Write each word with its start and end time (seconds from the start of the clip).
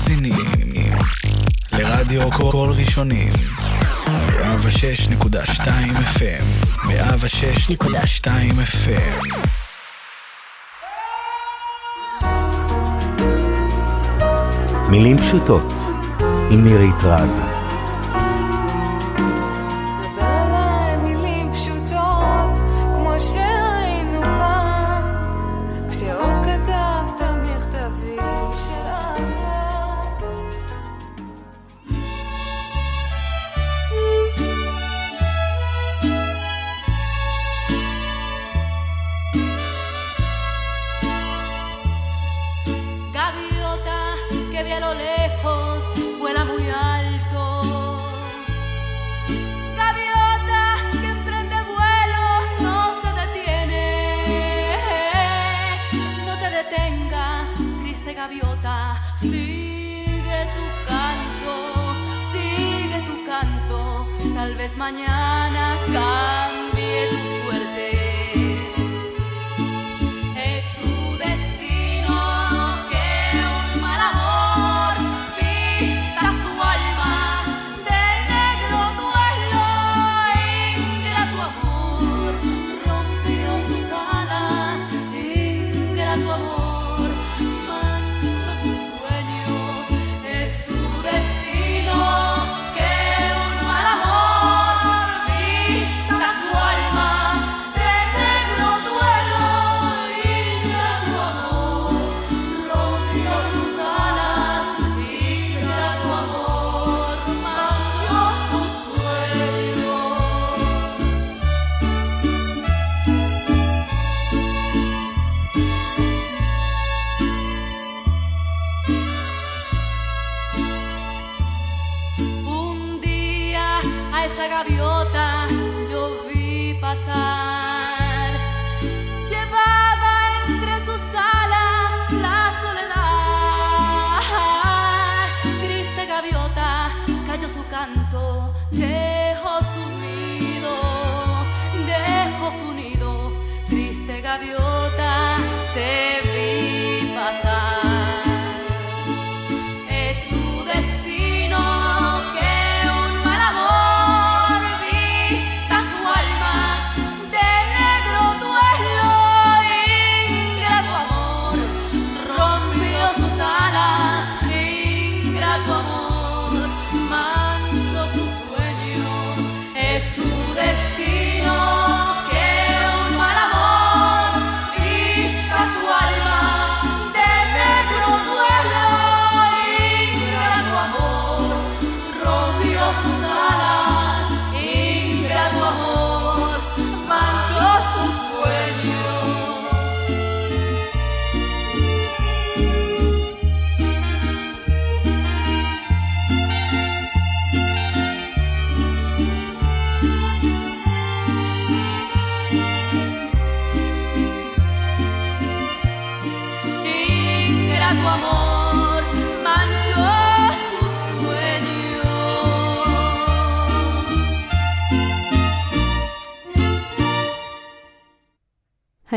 מאזינים 0.00 0.92
לרדיו 1.72 2.30
קול 2.30 2.70
ראשונים 2.70 3.32
106.2 4.06 5.66
FM 6.16 6.44
106.2 6.86 8.26
FM 8.60 9.38
מילים 14.90 15.18
פשוטות 15.18 15.72
עם 16.50 16.64
מירי 16.64 16.90
טרג 17.00 17.59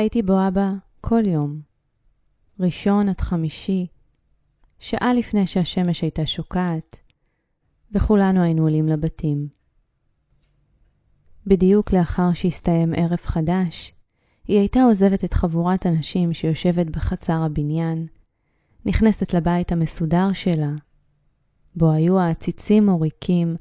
הייתי 0.03 0.21
בו 0.21 0.47
אבא 0.47 0.71
כל 1.01 1.27
יום, 1.27 1.61
ראשון 2.59 3.09
עד 3.09 3.21
חמישי, 3.21 3.87
שעה 4.79 5.13
לפני 5.13 5.47
שהשמש 5.47 6.01
הייתה 6.01 6.25
שוקעת, 6.25 6.99
וכולנו 7.91 8.43
היינו 8.43 8.63
עולים 8.63 8.87
לבתים. 8.87 9.47
בדיוק 11.47 11.93
לאחר 11.93 12.33
שהסתיים 12.33 12.93
ערב 12.97 13.19
חדש, 13.23 13.93
היא 14.47 14.59
הייתה 14.59 14.83
עוזבת 14.83 15.23
את 15.23 15.33
חבורת 15.33 15.85
הנשים 15.85 16.33
שיושבת 16.33 16.85
בחצר 16.85 17.41
הבניין, 17.45 18.07
נכנסת 18.85 19.33
לבית 19.33 19.71
המסודר 19.71 20.33
שלה, 20.33 20.71
בו 21.75 21.91
היו 21.91 22.19
העציצים 22.19 22.85
מוריקים, 22.85 23.55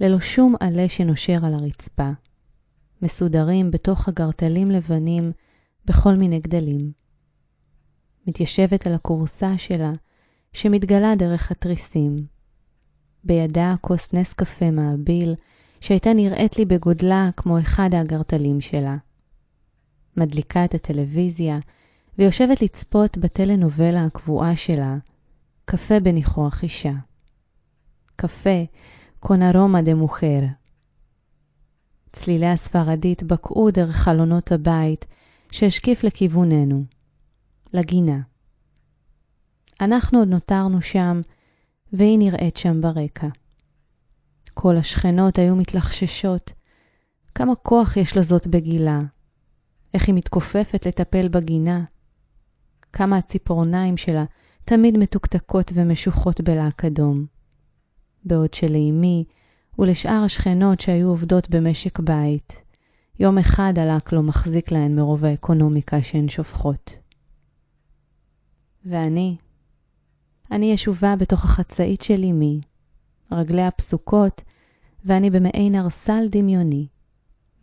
ללא 0.00 0.20
שום 0.20 0.54
עלה 0.60 0.88
שנושר 0.88 1.46
על 1.46 1.54
הרצפה, 1.54 2.10
מסודרים 3.02 3.70
בתוך 3.70 4.08
אגרטלים 4.08 4.70
לבנים 4.70 5.32
בכל 5.86 6.14
מיני 6.14 6.40
גדלים. 6.40 6.92
מתיישבת 8.26 8.86
על 8.86 8.94
הכורסה 8.94 9.58
שלה, 9.58 9.92
שמתגלה 10.52 11.14
דרך 11.16 11.50
התריסים. 11.50 12.26
בידה 13.24 13.74
כוס 13.80 14.12
נס 14.12 14.32
קפה 14.32 14.70
מעביל, 14.70 15.34
שהייתה 15.80 16.12
נראית 16.12 16.58
לי 16.58 16.64
בגודלה 16.64 17.30
כמו 17.36 17.60
אחד 17.60 17.90
האגרטלים 17.92 18.60
שלה. 18.60 18.96
מדליקה 20.16 20.64
את 20.64 20.74
הטלוויזיה, 20.74 21.58
ויושבת 22.18 22.62
לצפות 22.62 23.18
בטלנובלה 23.18 24.04
הקבועה 24.04 24.56
שלה, 24.56 24.96
קפה 25.64 26.00
בניחוח 26.00 26.62
אישה. 26.62 26.92
קפה 28.16 28.64
aroma 29.24 29.82
de 29.82 29.94
mujer. 29.94 30.44
צלילי 32.12 32.46
הספרדית 32.46 33.22
בקעו 33.22 33.70
דרך 33.70 33.96
חלונות 33.96 34.52
הבית, 34.52 35.06
שהשקיף 35.50 36.04
לכיווננו, 36.04 36.84
לגינה. 37.72 38.20
אנחנו 39.80 40.18
עוד 40.18 40.28
נותרנו 40.28 40.82
שם, 40.82 41.20
והיא 41.92 42.18
נראית 42.18 42.56
שם 42.56 42.80
ברקע. 42.80 43.28
כל 44.54 44.76
השכנות 44.76 45.38
היו 45.38 45.56
מתלחששות. 45.56 46.52
כמה 47.34 47.54
כוח 47.54 47.96
יש 47.96 48.16
לזאת 48.16 48.46
בגילה. 48.46 49.00
איך 49.94 50.06
היא 50.06 50.14
מתכופפת 50.14 50.86
לטפל 50.86 51.28
בגינה. 51.28 51.84
כמה 52.92 53.18
הציפורניים 53.18 53.96
שלה 53.96 54.24
תמיד 54.64 54.98
מתוקתקות 54.98 55.72
ומשוחות 55.74 56.40
בלק 56.40 56.84
אדום. 56.84 57.26
בעוד 58.24 58.54
שלאמי 58.54 59.24
ולשאר 59.78 60.22
השכנות 60.24 60.80
שהיו 60.80 61.08
עובדות 61.08 61.50
במשק 61.50 61.98
בית, 61.98 62.62
יום 63.18 63.38
אחד 63.38 63.72
הלק 63.76 64.12
לא 64.12 64.22
מחזיק 64.22 64.72
להן 64.72 64.96
מרוב 64.96 65.24
האקונומיקה 65.24 66.02
שהן 66.02 66.28
שופכות. 66.28 66.98
ואני, 68.84 69.36
אני 70.50 70.72
ישובה 70.72 71.16
בתוך 71.16 71.44
החצאית 71.44 72.02
של 72.02 72.24
אמי, 72.24 72.60
רגליה 73.32 73.70
פסוקות, 73.70 74.42
ואני 75.04 75.30
במעין 75.30 75.74
ארסל 75.74 76.26
דמיוני, 76.30 76.86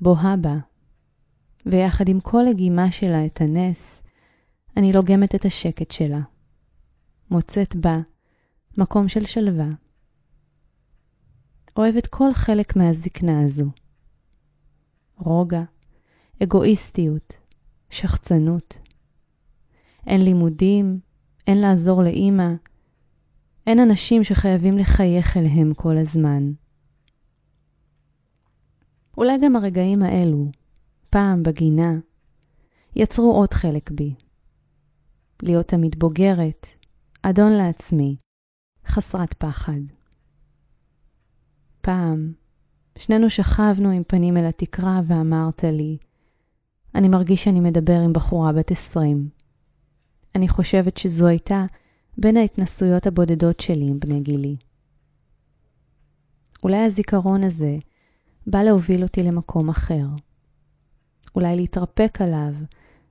בוהה 0.01 0.37
בה, 0.37 0.55
ויחד 1.65 2.09
עם 2.09 2.19
כל 2.19 2.43
לגימה 2.49 2.91
שלה 2.91 3.25
את 3.25 3.41
הנס, 3.41 4.03
אני 4.77 4.93
לוגמת 4.93 5.35
את 5.35 5.45
השקט 5.45 5.91
שלה, 5.91 6.21
מוצאת 7.31 7.75
בה 7.75 7.95
מקום 8.77 9.07
של 9.07 9.25
שלווה. 9.25 9.69
אוהבת 11.77 12.07
כל 12.07 12.33
חלק 12.33 12.75
מהזקנה 12.75 13.43
הזו. 13.45 13.82
רוגע, 15.23 15.63
אגואיסטיות, 16.43 17.33
שחצנות. 17.89 18.79
אין 20.07 20.21
לימודים, 20.21 20.99
אין 21.47 21.57
לעזור 21.57 22.03
לאימא, 22.03 22.53
אין 23.67 23.79
אנשים 23.79 24.23
שחייבים 24.23 24.77
לחייך 24.77 25.37
אליהם 25.37 25.73
כל 25.73 25.97
הזמן. 25.97 26.51
אולי 29.17 29.33
גם 29.43 29.55
הרגעים 29.55 30.03
האלו, 30.03 30.51
פעם 31.09 31.43
בגינה, 31.43 31.93
יצרו 32.95 33.31
עוד 33.31 33.53
חלק 33.53 33.91
בי. 33.91 34.15
להיות 35.43 35.67
תמיד 35.67 35.99
בוגרת, 35.99 36.67
אדון 37.21 37.51
לעצמי, 37.51 38.15
חסרת 38.87 39.33
פחד. 39.33 39.81
פעם, 41.81 42.33
שנינו 42.97 43.29
שכבנו 43.29 43.89
עם 43.89 44.03
פנים 44.07 44.37
אל 44.37 44.45
התקרה 44.45 45.01
ואמרת 45.07 45.63
לי, 45.63 45.97
אני 46.95 47.09
מרגיש 47.09 47.43
שאני 47.43 47.59
מדבר 47.59 47.99
עם 47.99 48.13
בחורה 48.13 48.53
בת 48.53 48.71
עשרים. 48.71 49.29
אני 50.35 50.47
חושבת 50.47 50.97
שזו 50.97 51.27
הייתה 51.27 51.65
בין 52.17 52.37
ההתנסויות 52.37 53.07
הבודדות 53.07 53.59
שלי 53.59 53.85
עם 53.87 53.99
בני 53.99 54.21
גילי. 54.21 54.55
אולי 56.63 56.77
הזיכרון 56.77 57.43
הזה 57.43 57.77
בא 58.47 58.63
להוביל 58.63 59.03
אותי 59.03 59.23
למקום 59.23 59.69
אחר. 59.69 60.05
אולי 61.35 61.55
להתרפק 61.55 62.17
עליו 62.21 62.53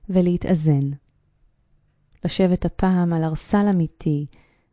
ולהתאזן. 0.09 0.89
לשבת 2.25 2.65
הפעם 2.65 3.13
על 3.13 3.23
ארסל 3.23 3.67
אמיתי 3.69 4.25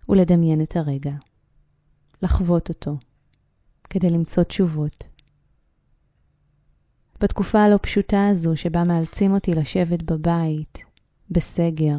ולדמיין 0.08 0.62
את 0.62 0.76
הרגע. 0.76 1.14
לחוות 2.22 2.68
אותו, 2.68 2.96
כדי 3.90 4.10
למצוא 4.10 4.42
תשובות. 4.42 5.08
בתקופה 7.20 7.62
הלא 7.62 7.78
פשוטה 7.82 8.28
הזו 8.28 8.56
שבה 8.56 8.84
מאלצים 8.84 9.34
אותי 9.34 9.54
לשבת 9.54 10.02
בבית, 10.02 10.78
בסגר, 11.30 11.98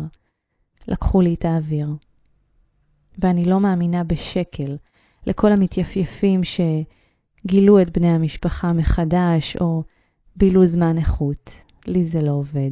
לקחו 0.87 1.21
לי 1.21 1.33
את 1.33 1.45
האוויר. 1.45 1.89
ואני 3.19 3.45
לא 3.45 3.59
מאמינה 3.59 4.03
בשקל 4.03 4.77
לכל 5.27 5.51
המתייפייפים 5.51 6.41
שגילו 6.43 7.81
את 7.81 7.97
בני 7.97 8.09
המשפחה 8.09 8.73
מחדש 8.73 9.57
או 9.61 9.83
בילו 10.35 10.65
זמן 10.65 10.97
איכות. 10.97 11.51
לי 11.87 12.05
זה 12.05 12.21
לא 12.21 12.31
עובד. 12.31 12.71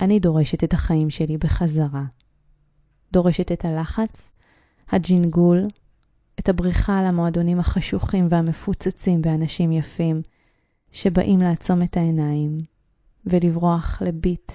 אני 0.00 0.20
דורשת 0.20 0.64
את 0.64 0.72
החיים 0.72 1.10
שלי 1.10 1.38
בחזרה. 1.38 2.04
דורשת 3.12 3.52
את 3.52 3.64
הלחץ, 3.64 4.32
הג'ינגול, 4.88 5.66
את 6.40 6.48
הבריחה 6.48 7.02
למועדונים 7.02 7.60
החשוכים 7.60 8.26
והמפוצצים 8.30 9.22
באנשים 9.22 9.72
יפים, 9.72 10.22
שבאים 10.92 11.40
לעצום 11.40 11.82
את 11.82 11.96
העיניים 11.96 12.58
ולברוח 13.26 14.02
לביט 14.02 14.52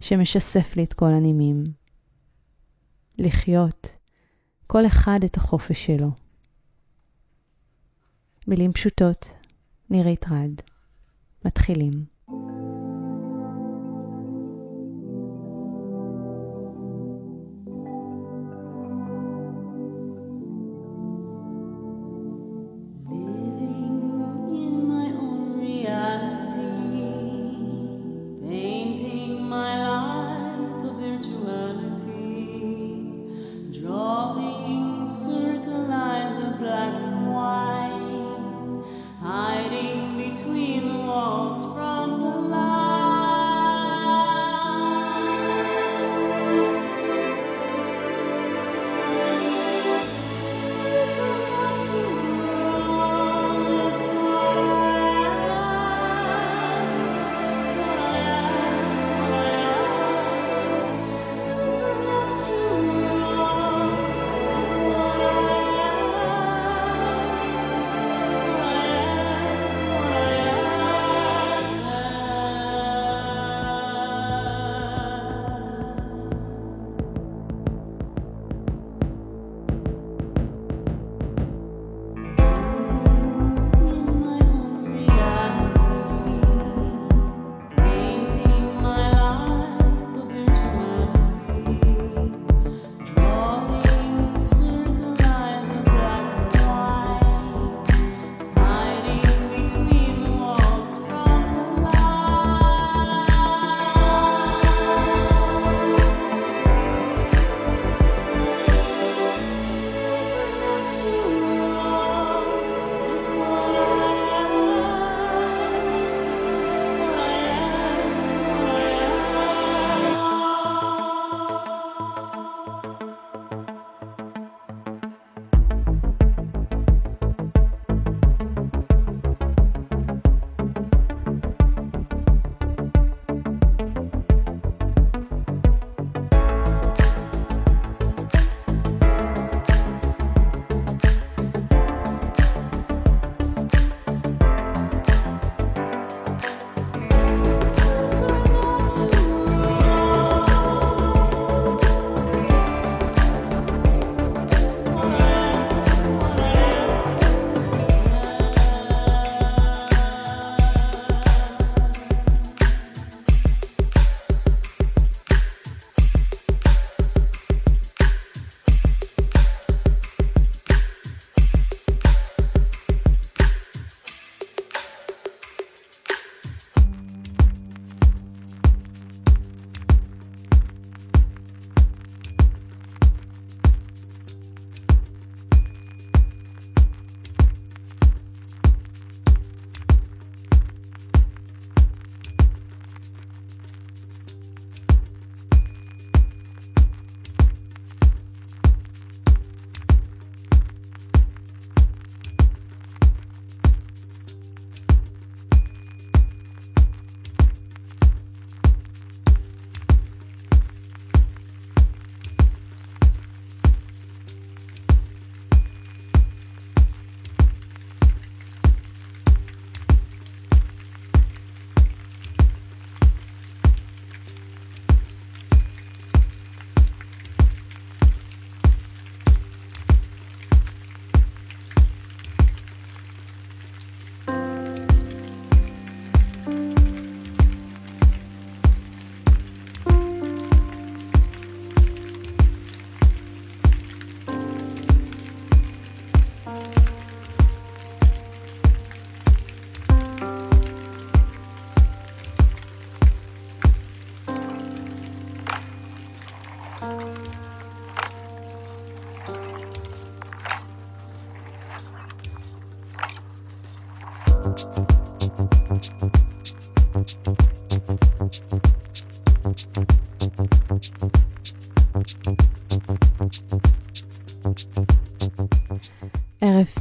שמשסף 0.00 0.76
לי 0.76 0.84
את 0.84 0.92
כל 0.92 1.06
הנימים. 1.06 1.64
לחיות, 3.18 3.96
כל 4.66 4.86
אחד 4.86 5.20
את 5.24 5.36
החופש 5.36 5.86
שלו. 5.86 6.10
מילים 8.46 8.72
פשוטות, 8.72 9.32
נירית 9.90 10.24
רד. 10.28 10.60
מתחילים. 11.44 12.18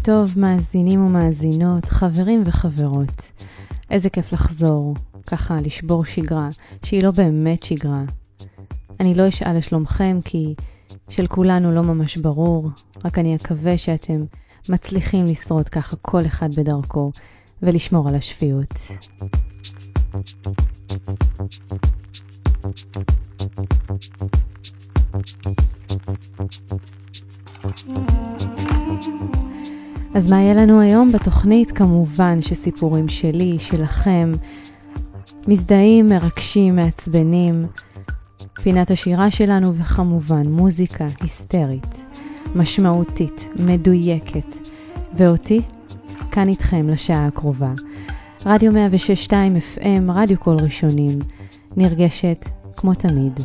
טוב, 0.07 0.39
מאזינים 0.39 1.05
ומאזינות, 1.05 1.85
חברים 1.85 2.43
וחברות. 2.45 3.31
איזה 3.91 4.09
כיף 4.09 4.33
לחזור, 4.33 4.93
ככה 5.25 5.57
לשבור 5.65 6.05
שגרה, 6.05 6.49
שהיא 6.85 7.03
לא 7.03 7.11
באמת 7.11 7.63
שגרה. 7.63 8.03
אני 8.99 9.15
לא 9.15 9.27
אשאל 9.27 9.57
לשלומכם 9.57 10.19
כי 10.25 10.55
של 11.09 11.27
כולנו 11.27 11.71
לא 11.71 11.81
ממש 11.81 12.17
ברור, 12.17 12.69
רק 13.05 13.19
אני 13.19 13.35
אקווה 13.35 13.77
שאתם 13.77 14.25
מצליחים 14.69 15.25
לשרוד 15.25 15.69
ככה 15.69 15.95
כל 16.01 16.25
אחד 16.25 16.49
בדרכו 16.55 17.11
ולשמור 17.61 18.09
על 18.09 18.15
השפיות. 18.15 18.73
אז 30.13 30.31
מה 30.31 30.41
יהיה 30.41 30.53
לנו 30.53 30.81
היום 30.81 31.11
בתוכנית? 31.11 31.71
כמובן 31.71 32.41
שסיפורים 32.41 33.09
שלי, 33.09 33.59
שלכם, 33.59 34.31
מזדהים, 35.47 36.09
מרגשים, 36.09 36.75
מעצבנים, 36.75 37.65
פינת 38.61 38.91
השירה 38.91 39.31
שלנו 39.31 39.75
וכמובן 39.75 40.49
מוזיקה 40.49 41.05
היסטרית, 41.21 41.95
משמעותית, 42.55 43.49
מדויקת, 43.59 44.55
ואותי 45.13 45.61
כאן 46.31 46.47
איתכם 46.47 46.89
לשעה 46.89 47.25
הקרובה. 47.25 47.73
רדיו 48.45 48.71
106.2 48.71 49.31
FM, 49.31 50.11
רדיו 50.13 50.37
קול 50.37 50.57
ראשונים, 50.63 51.19
נרגשת 51.77 52.45
כמו 52.75 52.93
תמיד. 52.93 53.39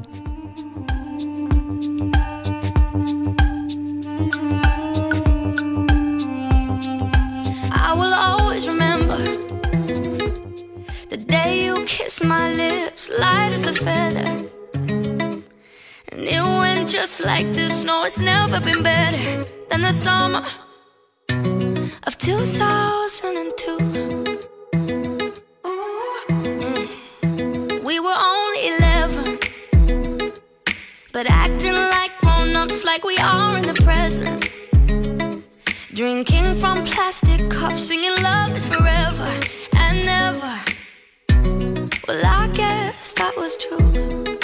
My 12.24 12.52
lips 12.52 13.10
light 13.18 13.52
as 13.52 13.66
a 13.66 13.72
feather. 13.72 14.48
And 14.74 16.20
it 16.20 16.42
went 16.42 16.88
just 16.88 17.24
like 17.24 17.52
this. 17.52 17.84
No, 17.84 18.04
it's 18.04 18.18
never 18.18 18.60
been 18.60 18.82
better 18.82 19.44
than 19.70 19.82
the 19.82 19.92
summer 19.92 20.44
of 22.06 22.18
2002. 22.18 23.76
We 27.82 27.98
were 28.00 28.18
only 28.34 28.68
11, 28.78 29.38
but 31.12 31.26
acting 31.28 31.74
like 31.74 32.12
grown 32.20 32.54
ups, 32.56 32.84
like 32.84 33.04
we 33.04 33.16
are 33.18 33.58
in 33.58 33.66
the 33.66 33.74
present. 33.82 34.48
Drinking 35.94 36.54
from 36.56 36.84
plastic 36.84 37.50
cups, 37.50 37.82
singing 37.88 38.16
love 38.22 38.56
is 38.56 38.66
forever 38.66 39.40
and 39.74 40.04
never. 40.06 40.71
Well, 42.08 42.26
I 42.26 42.48
guess 42.48 43.12
that 43.12 43.36
was 43.36 43.56
true. 43.56 44.41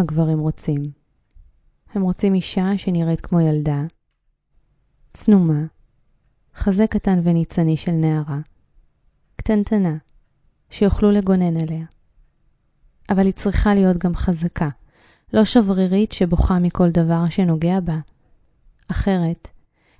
מה 0.00 0.06
גברים 0.06 0.38
רוצים. 0.38 0.90
הם 1.94 2.02
רוצים 2.02 2.34
אישה 2.34 2.78
שנראית 2.78 3.20
כמו 3.20 3.40
ילדה, 3.40 3.82
צנומה, 5.12 5.64
חזה 6.54 6.86
קטן 6.86 7.20
וניצני 7.24 7.76
של 7.76 7.92
נערה, 7.92 8.38
קטנטנה, 9.36 9.96
שיוכלו 10.70 11.10
לגונן 11.10 11.56
עליה. 11.56 11.84
אבל 13.10 13.26
היא 13.26 13.32
צריכה 13.32 13.74
להיות 13.74 13.96
גם 13.96 14.14
חזקה, 14.14 14.68
לא 15.32 15.44
שברירית 15.44 16.12
שבוכה 16.12 16.58
מכל 16.58 16.90
דבר 16.90 17.28
שנוגע 17.28 17.80
בה. 17.80 17.98
אחרת, 18.90 19.48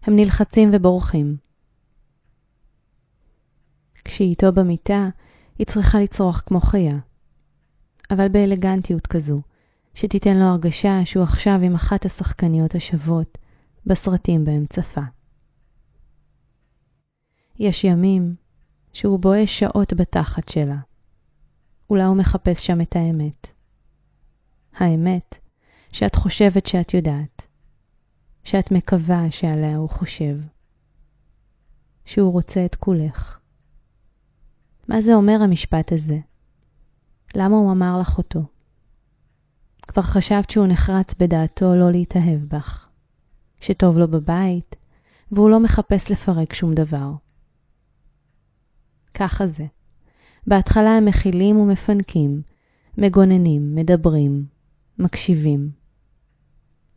הם 0.03 0.17
נלחצים 0.17 0.71
ובורחים. 0.73 1.37
כשהיא 4.05 4.31
איתו 4.31 4.53
במיטה, 4.53 5.09
היא 5.59 5.67
צריכה 5.67 6.01
לצרוח 6.01 6.43
כמו 6.47 6.61
חיה. 6.61 6.99
אבל 8.11 8.29
באלגנטיות 8.29 9.07
כזו, 9.07 9.41
שתיתן 9.95 10.37
לו 10.37 10.45
הרגשה 10.45 11.05
שהוא 11.05 11.23
עכשיו 11.23 11.61
עם 11.63 11.75
אחת 11.75 12.05
השחקניות 12.05 12.75
השוות 12.75 13.39
בסרטים 13.87 14.45
בהם 14.45 14.67
צפה. 14.67 15.01
יש 17.59 17.85
ימים 17.85 18.35
שהוא 18.93 19.19
בוהה 19.19 19.47
שעות 19.47 19.93
בתחת 19.93 20.49
שלה. 20.49 20.79
אולי 21.91 22.03
הוא 22.03 22.17
מחפש 22.17 22.67
שם 22.67 22.81
את 22.81 22.97
האמת. 22.97 23.47
האמת 24.77 25.39
שאת 25.93 26.15
חושבת 26.15 26.67
שאת 26.67 26.95
יודעת, 26.95 27.47
שאת 28.45 28.73
מקווה 28.73 29.31
שעליה 29.31 29.77
הוא 29.77 29.89
חושב. 29.89 30.37
שהוא 32.05 32.33
רוצה 32.33 32.65
את 32.65 32.75
כולך. 32.75 33.39
מה 34.89 35.01
זה 35.01 35.15
אומר 35.15 35.39
המשפט 35.43 35.93
הזה? 35.93 36.19
למה 37.37 37.57
הוא 37.57 37.73
אמר 37.73 37.99
לך 38.01 38.19
אותו? 38.19 38.41
כבר 39.91 40.03
חשבת 40.03 40.51
שהוא 40.51 40.67
נחרץ 40.67 41.15
בדעתו 41.15 41.75
לא 41.75 41.91
להתאהב 41.91 42.41
בך, 42.49 42.89
שטוב 43.61 43.99
לו 43.99 44.09
בבית, 44.09 44.77
והוא 45.33 45.51
לא 45.51 45.61
מחפש 45.61 46.11
לפרק 46.11 46.55
שום 46.55 46.75
דבר. 46.75 47.13
ככה 49.15 49.47
זה. 49.47 49.65
בהתחלה 50.47 50.91
הם 50.91 51.05
מכילים 51.05 51.57
ומפנקים, 51.57 52.43
מגוננים, 52.99 53.75
מדברים, 53.75 54.45
מקשיבים. 54.99 55.71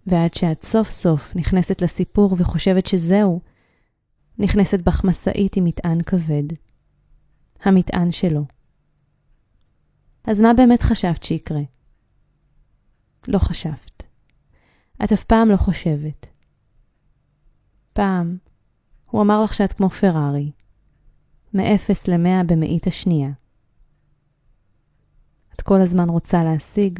ועד 0.07 0.33
שאת 0.33 0.63
סוף 0.63 0.89
סוף 0.89 1.35
נכנסת 1.35 1.81
לסיפור 1.81 2.35
וחושבת 2.37 2.85
שזהו, 2.85 3.41
נכנסת 4.39 4.79
בך 4.79 5.03
משאית 5.03 5.55
עם 5.57 5.63
מטען 5.65 6.01
כבד. 6.01 6.43
המטען 7.63 8.11
שלו. 8.11 8.45
אז 10.23 10.41
מה 10.41 10.53
באמת 10.53 10.81
חשבת 10.81 11.23
שיקרה? 11.23 11.72
לא 13.27 13.37
חשבת. 13.37 14.03
את 15.03 15.11
אף 15.11 15.23
פעם 15.23 15.49
לא 15.49 15.57
חושבת. 15.57 16.25
פעם 17.93 18.37
הוא 19.05 19.21
אמר 19.21 19.43
לך 19.43 19.53
שאת 19.53 19.73
כמו 19.73 19.89
פרארי, 19.89 20.51
מ-0 21.53 21.61
ל-100 22.07 22.43
במאית 22.45 22.87
השנייה. 22.87 23.29
את 25.55 25.61
כל 25.61 25.81
הזמן 25.81 26.09
רוצה 26.09 26.43
להשיג, 26.43 26.99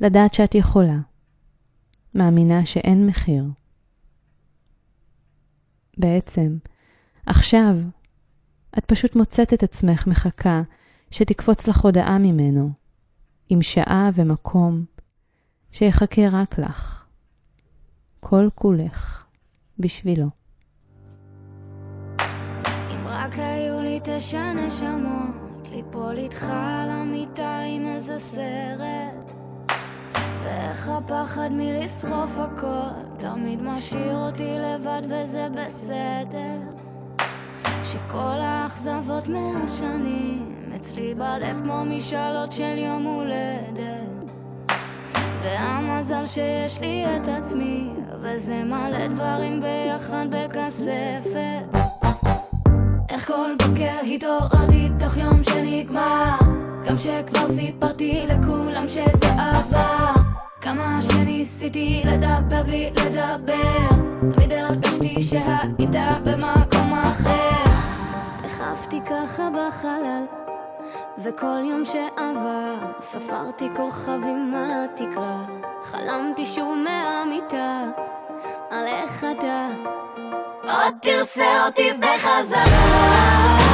לדעת 0.00 0.34
שאת 0.34 0.54
יכולה, 0.54 0.98
מאמינה 2.14 2.66
שאין 2.66 3.06
מחיר. 3.06 3.44
בעצם, 5.98 6.58
עכשיו, 7.26 7.74
את 8.78 8.84
פשוט 8.84 9.16
מוצאת 9.16 9.52
את 9.52 9.62
עצמך 9.62 10.06
מחכה 10.06 10.62
שתקפוץ 11.10 11.68
לך 11.68 11.80
הודעה 11.80 12.18
ממנו, 12.18 12.70
עם 13.48 13.62
שעה 13.62 14.10
ומקום, 14.14 14.84
שיחכה 15.78 16.22
רק 16.32 16.58
לך. 16.58 17.04
כל 18.20 18.48
כולך, 18.54 19.24
בשבילו. 19.78 20.26
אם 22.90 23.06
רק 23.06 23.34
היו 23.38 23.80
לי 23.80 24.00
תשע 24.04 24.52
נשמות, 24.52 25.68
ליפול 25.70 26.16
איתך 26.18 26.42
על 26.42 26.90
המיטה 26.90 27.58
עם 27.58 27.86
איזה 27.86 28.18
סרט. 28.18 29.34
ואיך 30.42 30.88
הפחד 30.88 31.48
מלשרוף 31.52 32.38
הכל, 32.38 33.16
תמיד 33.18 33.62
משאיר 33.62 34.16
אותי 34.16 34.56
לבד 34.58 35.02
וזה 35.04 35.48
בסדר. 35.56 36.58
שכל 37.84 38.38
האכזבות 38.40 39.28
מהשנים, 39.28 40.70
אצלי 40.76 41.14
בלב 41.14 41.60
כמו 41.64 41.84
משאלות 41.84 42.52
של 42.52 42.78
יום 42.78 43.02
הולדת. 43.02 44.15
והמזל 45.46 46.26
שיש 46.26 46.80
לי 46.80 47.04
את 47.16 47.28
עצמי, 47.28 47.90
וזה 48.20 48.64
מלא 48.64 49.06
דברים 49.06 49.60
ביחד 49.60 50.26
בכספת. 50.30 51.78
איך 53.08 53.26
כל 53.26 53.50
בוקר 53.58 53.98
התעוררתי 54.14 54.88
תוך 54.98 55.16
יום 55.16 55.42
שנגמר, 55.42 56.38
גם 56.86 56.98
שכבר 56.98 57.48
סיפרתי 57.48 58.26
לכולם 58.28 58.88
שזה 58.88 59.32
עבר. 59.38 60.12
כמה 60.60 60.98
שניסיתי 61.02 62.02
לדבר 62.04 62.62
בלי 62.62 62.90
לדבר, 62.90 63.88
תמיד 64.34 64.52
הרגשתי 64.52 65.22
שהיית 65.22 65.96
במקום 66.24 66.92
אחר. 66.92 67.70
החפתי 68.44 69.00
ככה 69.00 69.48
בחלל, 69.50 70.45
וכל 71.18 71.60
יום 71.64 71.84
שעבר 71.84 72.74
ספרתי 73.00 73.68
כוכבים 73.76 74.54
על 74.54 74.70
התקרה. 74.72 75.44
חלמתי 75.82 76.46
שוב 76.46 76.74
מהמיטה, 76.74 77.82
על 78.70 78.86
איך 78.86 79.24
אתה 79.24 79.68
עוד 80.62 80.94
תרצה 81.02 81.66
אותי 81.66 81.90
בחזרה. 81.92 83.65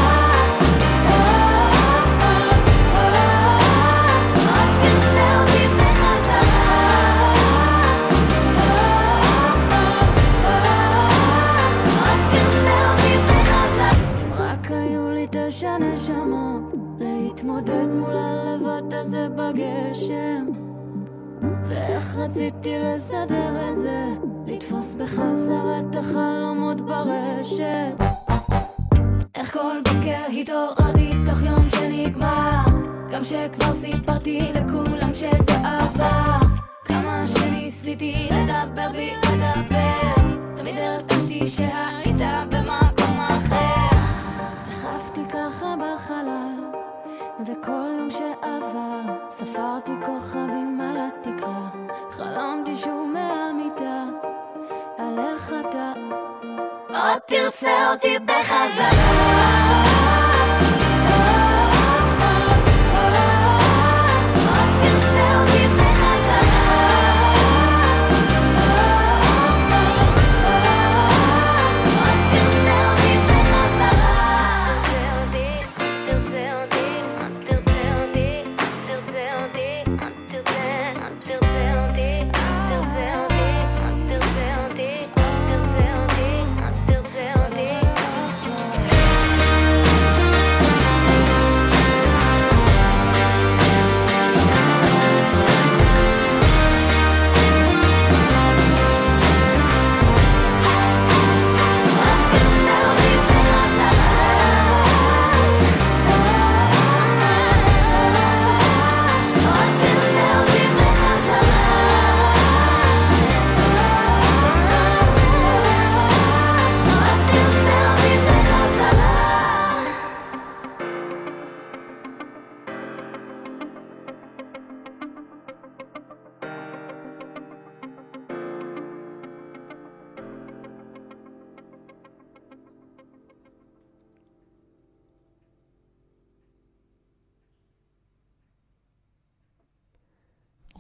הזה 19.03 19.29
בגשם. 19.29 20.47
ואיך 21.65 22.17
רציתי 22.17 22.79
לסדר 22.79 23.71
את 23.71 23.79
זה, 23.79 24.07
לתפוס 24.47 24.95
בחזרה 24.95 25.81
את 25.81 25.97
החלומות 25.97 26.81
ברשת. 26.81 27.95
איך 29.35 29.53
כל 29.53 29.77
בוקר 29.85 30.41
התעוררתי 30.41 31.13
תוך 31.25 31.43
יום 31.43 31.71
שנגמר, 31.71 32.65
גם 33.11 33.25
שכבר 33.25 33.75
סיפרתי 33.75 34.53
לכולם 34.55 35.15
שזה 35.15 35.55
עבר. 35.65 36.47
כמה 36.85 37.23
שניסיתי 37.27 38.29
לדבר 38.31 38.93
בלי 38.93 39.11
לדבר, 39.17 40.23
תמיד 40.57 40.79
הרגשתי 40.79 41.47
שהיית 41.47 42.23
במקום 42.51 43.21
אחר. 43.21 43.97
החפתי 44.69 45.21
ככה 45.29 45.75
בחלל, 45.77 46.52
וכל 47.53 47.91
יום 47.99 48.11
שעבר 48.11 49.01
ספרתי 49.31 49.93
כוכבים 50.05 50.81
על 50.81 50.97
התקרה. 50.97 51.69
חלמתי 52.11 52.75
שוב 52.75 53.09
מהמיטה, 53.13 54.05
על 54.99 55.19
איך 55.19 55.53
אתה 55.61 55.93
עוד 56.89 57.19
תרצה 57.27 57.93
אותי 57.93 58.19
בחזרה. 58.19 59.92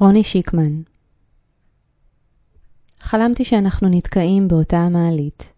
רוני 0.03 0.25
שיקמן 0.25 0.83
חלמתי 3.01 3.45
שאנחנו 3.45 3.89
נתקעים 3.89 4.49
באותה 4.49 4.77
המעלית. 4.79 5.53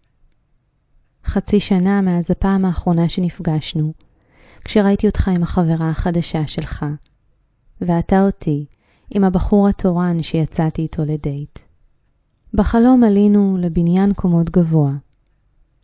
חצי 1.25 1.59
שנה 1.59 2.01
מאז 2.01 2.31
הפעם 2.31 2.65
האחרונה 2.65 3.09
שנפגשנו, 3.09 3.93
כשראיתי 4.65 5.07
אותך 5.07 5.27
עם 5.27 5.43
החברה 5.43 5.89
החדשה 5.89 6.47
שלך, 6.47 6.85
ואתה 7.81 8.25
אותי 8.25 8.65
עם 9.09 9.23
הבחור 9.23 9.67
התורן 9.67 10.23
שיצאתי 10.23 10.81
איתו 10.81 11.05
לדייט. 11.05 11.59
בחלום 12.53 13.03
עלינו 13.03 13.57
לבניין 13.61 14.13
קומות 14.13 14.49
גבוה. 14.49 14.91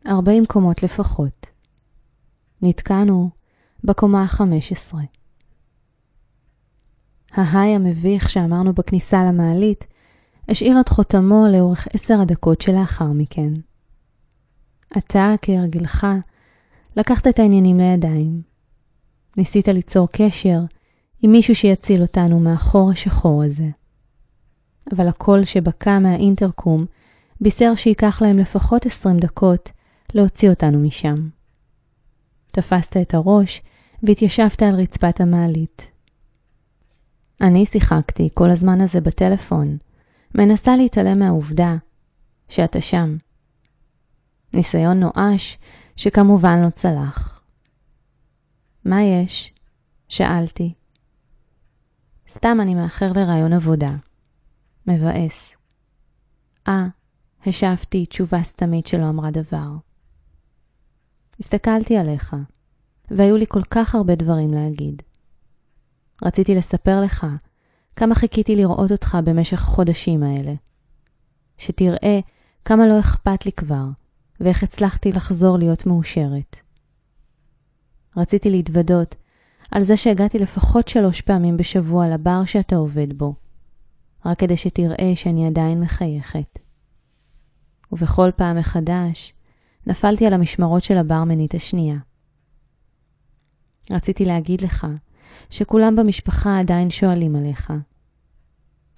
40 0.07 0.45
קומות 0.45 0.83
לפחות. 0.83 1.45
נתקענו 2.61 3.29
בקומה 3.83 4.23
ה-15. 4.23 5.20
ההיי 7.33 7.75
המביך 7.75 8.29
שאמרנו 8.29 8.73
בכניסה 8.73 9.23
למעלית 9.23 9.87
השאיר 10.49 10.79
את 10.79 10.89
חותמו 10.89 11.45
לאורך 11.51 11.87
עשר 11.93 12.21
הדקות 12.21 12.61
שלאחר 12.61 13.11
מכן. 13.11 13.53
אתה, 14.97 15.35
כהרגלך, 15.41 16.07
לקחת 16.97 17.27
את 17.27 17.39
העניינים 17.39 17.77
לידיים. 17.77 18.41
ניסית 19.37 19.67
ליצור 19.67 20.07
קשר 20.11 20.59
עם 21.21 21.31
מישהו 21.31 21.55
שיציל 21.55 22.01
אותנו 22.01 22.39
מהחור 22.39 22.91
השחור 22.91 23.43
הזה. 23.43 23.67
אבל 24.91 25.07
הקול 25.07 25.45
שבקע 25.45 25.99
מהאינטרקום 25.99 26.85
בישר 27.41 27.75
שייקח 27.75 28.21
להם 28.21 28.37
לפחות 28.37 28.85
עשרים 28.85 29.17
דקות 29.17 29.71
להוציא 30.13 30.49
אותנו 30.49 30.79
משם. 30.79 31.29
תפסת 32.51 32.97
את 32.97 33.13
הראש 33.13 33.61
והתיישבת 34.03 34.61
על 34.61 34.75
רצפת 34.75 35.21
המעלית. 35.21 35.90
אני 37.41 37.65
שיחקתי 37.65 38.29
כל 38.33 38.49
הזמן 38.49 38.81
הזה 38.81 39.01
בטלפון, 39.01 39.77
מנסה 40.35 40.75
להתעלם 40.75 41.19
מהעובדה 41.19 41.75
שאתה 42.49 42.81
שם. 42.81 43.17
ניסיון 44.53 44.99
נואש 44.99 45.57
שכמובן 45.95 46.61
לא 46.63 46.69
צלח. 46.69 47.43
מה 48.85 49.03
יש? 49.03 49.53
שאלתי. 50.09 50.73
סתם 52.29 52.57
אני 52.61 52.75
מאחר 52.75 53.11
לרעיון 53.15 53.53
עבודה. 53.53 53.95
מבאס. 54.87 55.55
אה, 56.67 56.87
השבתי 57.45 58.05
תשובה 58.05 58.43
סתמית 58.43 58.87
שלא 58.87 59.09
אמרה 59.09 59.31
דבר. 59.31 59.69
הסתכלתי 61.39 61.97
עליך, 61.97 62.35
והיו 63.11 63.37
לי 63.37 63.45
כל 63.47 63.63
כך 63.63 63.95
הרבה 63.95 64.15
דברים 64.15 64.53
להגיד. 64.53 65.01
רציתי 66.21 66.55
לספר 66.55 67.01
לך 67.01 67.27
כמה 67.95 68.15
חיכיתי 68.15 68.55
לראות 68.55 68.91
אותך 68.91 69.17
במשך 69.23 69.63
החודשים 69.63 70.23
האלה. 70.23 70.53
שתראה 71.57 72.19
כמה 72.65 72.87
לא 72.87 72.99
אכפת 72.99 73.45
לי 73.45 73.51
כבר, 73.51 73.85
ואיך 74.39 74.63
הצלחתי 74.63 75.11
לחזור 75.11 75.57
להיות 75.57 75.85
מאושרת. 75.85 76.55
רציתי 78.17 78.49
להתוודות 78.49 79.15
על 79.71 79.83
זה 79.83 79.97
שהגעתי 79.97 80.39
לפחות 80.39 80.87
שלוש 80.87 81.21
פעמים 81.21 81.57
בשבוע 81.57 82.07
לבר 82.07 82.45
שאתה 82.45 82.75
עובד 82.75 83.17
בו, 83.17 83.35
רק 84.25 84.39
כדי 84.39 84.57
שתראה 84.57 85.11
שאני 85.15 85.47
עדיין 85.47 85.79
מחייכת. 85.79 86.59
ובכל 87.91 88.29
פעם 88.35 88.57
מחדש, 88.57 89.33
נפלתי 89.87 90.25
על 90.25 90.33
המשמרות 90.33 90.83
של 90.83 90.97
הברמנית 90.97 91.55
השנייה. 91.55 91.97
רציתי 93.91 94.25
להגיד 94.25 94.61
לך 94.61 94.87
שכולם 95.49 95.95
במשפחה 95.95 96.59
עדיין 96.59 96.89
שואלים 96.89 97.35
עליך, 97.35 97.73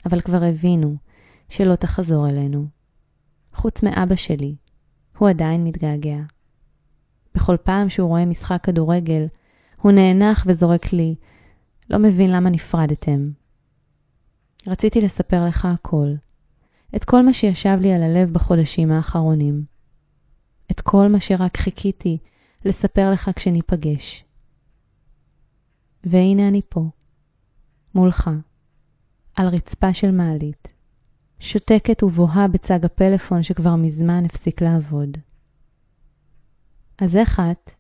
אבל 0.06 0.22
כבר 0.22 0.44
הבינו 0.44 0.96
שלא 1.50 1.76
תחזור 1.76 2.30
אלינו. 2.30 2.68
חוץ 3.54 3.84
מאבא 3.84 4.16
שלי, 4.16 4.56
הוא 5.18 5.30
עדיין 5.30 5.64
מתגעגע. 5.64 6.18
בכל 7.36 7.58
פעם 7.58 7.90
שהוא 7.90 8.08
רואה 8.08 8.26
משחק 8.26 8.60
כדורגל, 8.64 9.26
הוא 9.82 9.92
נאנח 9.92 10.44
וזורק 10.48 10.94
לי, 10.94 11.16
לא 11.90 12.00
מבין 12.00 12.30
למה 12.30 12.50
נפרדתם. 12.50 13.30
רציתי 14.68 15.02
לספר 15.02 15.46
לך 15.46 15.66
הכל, 15.66 16.08
את 16.96 17.04
כל 17.04 17.26
מה 17.26 17.34
שישב 17.34 17.78
לי 17.82 17.94
על 17.94 18.04
הלב 18.04 18.34
בחודשים 18.34 18.92
האחרונים. 18.92 19.74
את 20.72 20.82
כל 20.82 21.08
מה 21.08 21.20
שרק 21.20 21.58
חיכיתי 21.58 22.18
לספר 22.66 23.12
לך 23.12 23.32
כשניפגש. 23.36 24.26
והנה 26.04 26.48
אני 26.48 26.62
פה, 26.70 26.90
מולך, 27.96 28.30
על 29.36 29.48
רצפה 29.48 29.94
של 29.94 30.12
מעלית, 30.12 30.74
שותקת 31.40 32.04
ובוהה 32.04 32.48
בצג 32.48 32.86
הפלאפון 32.86 33.44
שכבר 33.44 33.76
מזמן 33.76 34.26
הפסיק 34.26 34.62
לעבוד. 34.62 35.18
אז 36.98 37.16
איך 37.16 37.40
את? 37.40 37.72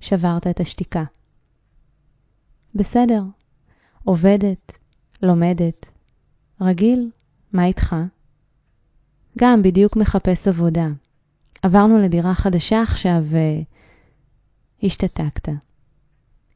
שברת 0.00 0.46
את 0.46 0.60
השתיקה. 0.60 1.04
בסדר, 2.74 3.22
עובדת, 4.04 4.78
לומדת. 5.22 5.90
רגיל, 6.60 7.10
מה 7.52 7.64
איתך? 7.64 7.96
גם 9.38 9.62
בדיוק 9.62 9.96
מחפש 9.96 10.48
עבודה. 10.48 10.88
עברנו 11.62 11.98
לדירה 11.98 12.34
חדשה 12.34 12.82
עכשיו 12.82 13.22
ו... 13.22 13.38
השתתקת. 14.82 15.48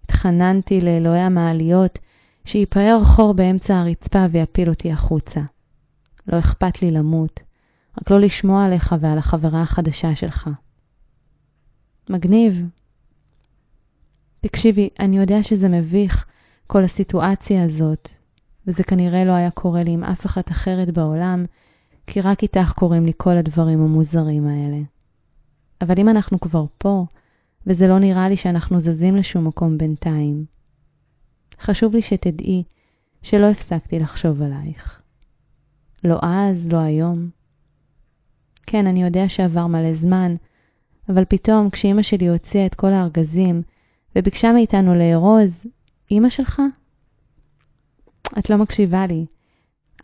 התחננתי 0.08 0.80
לאלוהי 0.80 1.20
המעליות 1.20 1.98
שיפאר 2.44 3.00
חור 3.04 3.34
באמצע 3.34 3.78
הרצפה 3.78 4.26
ויפיל 4.30 4.68
אותי 4.68 4.92
החוצה. 4.92 5.40
לא 6.26 6.38
אכפת 6.38 6.82
לי 6.82 6.90
למות, 6.90 7.40
רק 7.98 8.10
לא 8.10 8.20
לשמוע 8.20 8.64
עליך 8.64 8.94
ועל 9.00 9.18
החברה 9.18 9.62
החדשה 9.62 10.16
שלך. 10.16 10.50
מגניב. 12.10 12.68
תקשיבי, 14.40 14.88
אני 15.00 15.18
יודע 15.18 15.42
שזה 15.42 15.68
מביך, 15.68 16.26
כל 16.66 16.84
הסיטואציה 16.84 17.64
הזאת, 17.64 18.08
וזה 18.66 18.84
כנראה 18.84 19.24
לא 19.24 19.32
היה 19.32 19.50
קורה 19.50 19.82
לי 19.82 19.90
עם 19.90 20.04
אף 20.04 20.26
אחת 20.26 20.50
אחרת 20.50 20.90
בעולם, 20.90 21.44
כי 22.06 22.20
רק 22.20 22.42
איתך 22.42 22.72
קורים 22.72 23.06
לי 23.06 23.12
כל 23.16 23.36
הדברים 23.36 23.80
המוזרים 23.80 24.46
האלה. 24.46 24.78
אבל 25.80 25.94
אם 25.98 26.08
אנחנו 26.08 26.40
כבר 26.40 26.64
פה, 26.78 27.06
וזה 27.68 27.88
לא 27.88 27.98
נראה 27.98 28.28
לי 28.28 28.36
שאנחנו 28.36 28.80
זזים 28.80 29.16
לשום 29.16 29.46
מקום 29.46 29.78
בינתיים, 29.78 30.44
חשוב 31.60 31.94
לי 31.94 32.02
שתדעי 32.02 32.62
שלא 33.22 33.46
הפסקתי 33.46 33.98
לחשוב 33.98 34.42
עלייך. 34.42 35.02
לא 36.04 36.18
אז, 36.22 36.68
לא 36.72 36.78
היום. 36.78 37.30
כן, 38.66 38.86
אני 38.86 39.02
יודע 39.02 39.28
שעבר 39.28 39.66
מלא 39.66 39.92
זמן, 39.92 40.36
אבל 41.08 41.24
פתאום 41.24 41.70
כשאימא 41.70 42.02
שלי 42.02 42.28
הוציאה 42.28 42.66
את 42.66 42.74
כל 42.74 42.92
הארגזים 42.92 43.62
וביקשה 44.16 44.52
מאיתנו 44.52 44.94
לארוז, 44.94 45.66
אימא 46.10 46.28
שלך? 46.28 46.62
את 48.38 48.50
לא 48.50 48.56
מקשיבה 48.56 49.06
לי. 49.06 49.26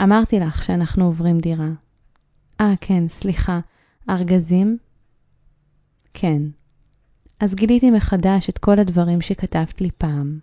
אמרתי 0.03 0.41
לך 0.41 0.63
שאנחנו 0.63 1.05
עוברים 1.05 1.39
דירה. 1.39 1.69
אה, 2.61 2.75
כן, 2.81 3.09
סליחה. 3.09 3.61
ארגזים? 4.11 4.79
כן. 6.15 6.43
אז 7.45 7.55
גיליתי 7.55 7.91
מחדש 7.91 8.49
את 8.49 8.59
כל 8.59 8.79
הדברים 8.79 9.21
שכתבת 9.21 9.81
לי 9.81 9.91
פעם. 9.99 10.39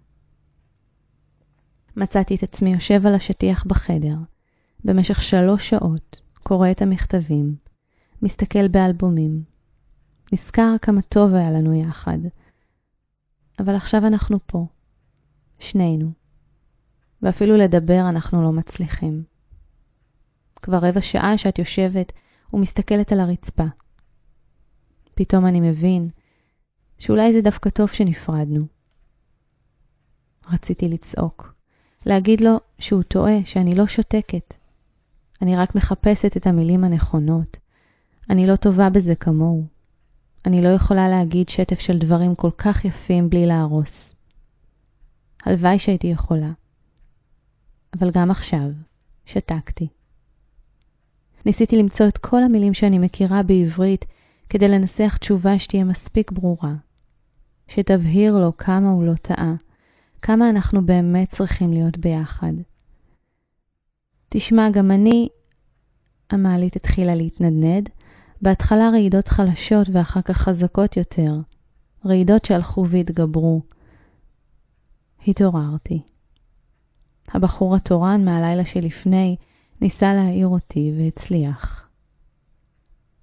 מצאתי 1.96 2.36
את 2.36 2.44
עצמי 2.44 2.74
יושב 2.74 3.06
על 3.06 3.16
השטיח 3.16 3.66
בחדר, 3.66 4.16
במשך 4.86 5.24
שלוש 5.24 5.70
שעות, 5.70 6.22
קורא 6.44 6.72
את 6.72 6.82
המכתבים, 6.82 7.56
מסתכל 8.22 8.68
באלבומים. 8.68 9.44
נזכר 10.34 10.76
כמה 10.82 11.02
טוב 11.02 11.34
היה 11.34 11.52
לנו 11.52 11.74
יחד. 11.74 12.18
אבל 13.60 13.76
עכשיו 13.76 14.08
אנחנו 14.08 14.40
פה, 14.46 14.66
שנינו. 15.60 16.12
ואפילו 17.22 17.58
לדבר 17.58 18.10
אנחנו 18.10 18.44
לא 18.44 18.52
מצליחים. 18.52 19.24
כבר 20.62 20.78
רבע 20.78 21.02
שעה 21.02 21.38
שאת 21.38 21.60
יושבת 21.60 22.12
ומסתכלת 22.54 23.12
על 23.12 23.20
הרצפה. 23.20 23.66
פתאום 25.16 25.46
אני 25.46 25.60
מבין 25.60 26.10
שאולי 27.02 27.34
זה 27.34 27.42
דווקא 27.42 27.70
טוב 27.70 27.90
שנפרדנו. 27.90 28.66
רציתי 30.52 30.90
לצעוק, 30.90 31.54
להגיד 32.06 32.42
לו 32.42 32.58
שהוא 32.80 33.04
טועה, 33.04 33.46
שאני 33.46 33.76
לא 33.76 33.88
שותקת. 33.88 34.54
אני 35.42 35.56
רק 35.56 35.76
מחפשת 35.76 36.38
את 36.38 36.48
המילים 36.48 36.84
הנכונות. 36.84 37.58
אני 38.30 38.48
לא 38.48 38.56
טובה 38.56 38.90
בזה 38.90 39.16
כמוהו. 39.16 39.66
אני 40.46 40.62
לא 40.62 40.70
יכולה 40.70 41.10
להגיד 41.10 41.50
שטף 41.50 41.80
של 41.80 41.98
דברים 41.98 42.36
כל 42.36 42.52
כך 42.58 42.86
יפים 42.86 43.30
בלי 43.30 43.46
להרוס. 43.46 44.16
הלוואי 45.46 45.80
שהייתי 45.80 46.08
יכולה. 46.08 46.52
אבל 48.00 48.12
גם 48.12 48.32
עכשיו, 48.32 48.70
שתקתי. 49.26 49.88
ניסיתי 51.46 51.78
למצוא 51.78 52.08
את 52.08 52.18
כל 52.18 52.44
המילים 52.44 52.74
שאני 52.74 53.00
מכירה 53.00 53.44
בעברית 53.44 54.06
כדי 54.50 54.68
לנסח 54.68 55.18
תשובה 55.20 55.60
שתהיה 55.60 55.84
מספיק 55.84 56.32
ברורה, 56.32 56.74
שתבהיר 57.72 58.38
לו 58.38 58.58
כמה 58.58 58.90
הוא 58.90 59.04
לא 59.04 59.14
טעה, 59.14 59.54
כמה 60.22 60.50
אנחנו 60.50 60.86
באמת 60.86 61.30
צריכים 61.30 61.74
להיות 61.74 61.98
ביחד. 61.98 62.54
תשמע, 64.30 64.70
גם 64.70 64.92
אני... 64.92 65.30
המעלית 66.30 66.76
התחילה 66.76 67.16
להתנדנד, 67.16 67.90
בהתחלה 68.42 68.90
רעידות 68.90 69.28
חלשות 69.28 69.88
ואחר 69.92 70.22
כך 70.22 70.38
חזקות 70.38 70.98
יותר, 70.98 71.36
רעידות 72.06 72.46
שהלכו 72.46 72.88
והתגברו. 72.88 73.62
התעוררתי. 75.28 76.02
הבחור 77.28 77.76
התורן 77.76 78.26
מהלילה 78.26 78.66
שלפני 78.66 79.36
ניסה 79.82 80.14
להעיר 80.14 80.48
אותי 80.48 80.94
והצליח. 80.98 81.90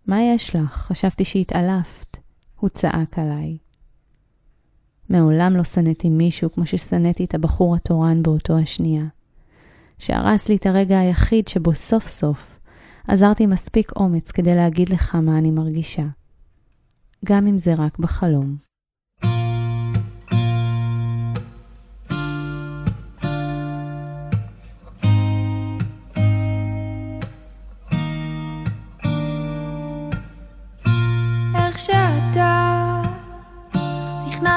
מה 0.07 0.23
יש 0.23 0.57
לך? 0.57 0.73
חשבתי 0.73 1.25
שהתעלפת. 1.25 2.19
הוא 2.57 2.69
צעק 2.69 3.19
עליי. 3.19 3.59
מעולם 5.11 5.57
לא 5.57 5.65
שנאתי 5.65 6.11
מישהו 6.11 6.53
כמו 6.53 6.67
ששנאתי 6.67 7.25
את 7.25 7.35
הבחור 7.35 7.77
התורן 7.77 8.23
באותו 8.23 8.59
השנייה. 8.59 9.05
שהרס 9.99 10.49
לי 10.49 10.57
את 10.57 10.67
הרגע 10.67 10.99
היחיד 10.99 11.49
שבו 11.49 11.75
סוף 11.75 12.07
סוף 12.07 12.59
עזרתי 13.09 13.47
מספיק 13.47 13.93
אומץ 13.97 14.31
כדי 14.31 14.55
להגיד 14.55 14.89
לך 14.89 15.15
מה 15.15 15.39
אני 15.39 15.51
מרגישה. 15.51 16.05
גם 17.25 17.47
אם 17.47 17.57
זה 17.57 17.75
רק 17.75 17.99
בחלום. 17.99 18.68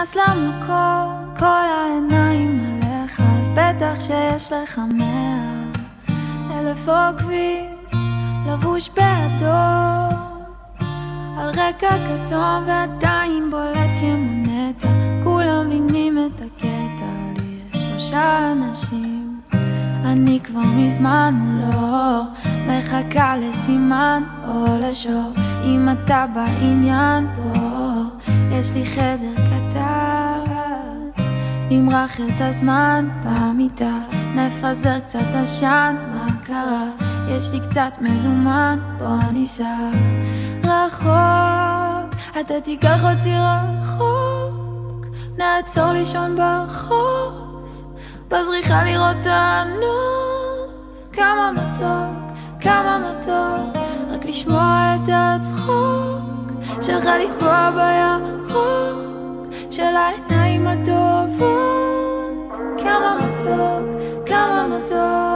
נכנס 0.01 0.15
למקום, 0.15 1.33
כל 1.39 1.45
העיניים 1.45 2.79
עליך, 2.83 3.19
אז 3.19 3.49
בטח 3.49 3.93
שיש 3.99 4.51
לך 4.51 4.81
מאה 4.93 5.63
אלף 6.51 6.87
עוקבים, 6.89 7.65
לבוש 8.47 8.89
באדום, 8.89 10.19
על 11.37 11.49
רקע 11.49 11.89
כתום 11.89 12.63
ועדיין 12.67 13.51
בולט 13.51 13.89
כמו 13.99 14.43
נטע, 14.45 14.87
כולם 15.23 15.69
מבינים 15.69 16.17
את 16.17 16.41
הקטע, 16.41 17.39
לי 17.39 17.59
יש 17.73 17.83
שלושה 17.83 18.51
אנשים, 18.51 19.39
אני 20.05 20.39
כבר 20.43 20.65
מזמן 20.75 21.59
לא 21.61 22.21
מחכה 22.67 23.37
לסימן 23.37 24.23
או 24.47 24.65
לשור, 24.79 25.33
אם 25.65 25.87
אתה 25.91 26.25
בעניין 26.33 27.27
פה, 27.35 27.61
יש 28.51 28.71
לי 28.71 28.85
חדר 28.85 29.50
נמרח 31.73 32.19
את 32.19 32.41
הזמן 32.41 33.09
במיטה, 33.23 33.97
נפזר 34.35 34.99
קצת 34.99 35.19
עשן, 35.33 35.95
מה 36.13 36.27
קרה? 36.45 36.85
יש 37.29 37.51
לי 37.51 37.59
קצת 37.59 37.91
מזומן, 38.01 38.79
בוא 38.99 39.31
ניסע. 39.33 39.89
רחוק, 40.63 42.15
אתה 42.39 42.61
תיקח 42.63 43.03
אותי 43.03 43.33
רחוק, 43.35 45.05
נעצור 45.37 45.91
לישון 45.91 46.35
ברחוב, 46.35 47.65
בזריחה 48.27 48.83
לראות 48.83 49.25
הנוף, 49.25 50.71
כמה 51.13 51.51
מתוק, 51.51 52.37
כמה 52.61 52.97
מתוק, 52.99 53.83
רק 54.13 54.25
לשמוע 54.25 54.95
את 54.95 55.09
הצחוק 55.13 56.51
שלך 56.81 57.05
לטבוע 57.05 57.71
בירוק 57.71 59.10
של 59.71 59.95
העיניים 59.95 60.67
הטובות, 60.67 62.51
כמה 62.77 63.19
מתוק, 63.21 64.01
כמה 64.25 64.67
מתוק. 64.67 65.31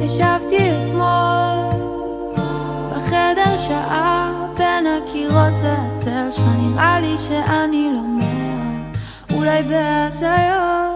ישבתי 0.00 0.70
אתמול 0.70 1.80
בחדר 2.90 3.56
שעה 3.56 4.46
בין 4.58 4.86
הקירות 4.86 5.56
זה 5.56 5.72
הצל 5.72 6.30
שלך. 6.30 6.44
נראה 6.58 7.00
לי 7.00 7.18
שאני 7.18 7.90
לא 7.94 8.00
מאה 8.00 9.36
אולי 9.36 9.62
בהזיות 9.62 10.95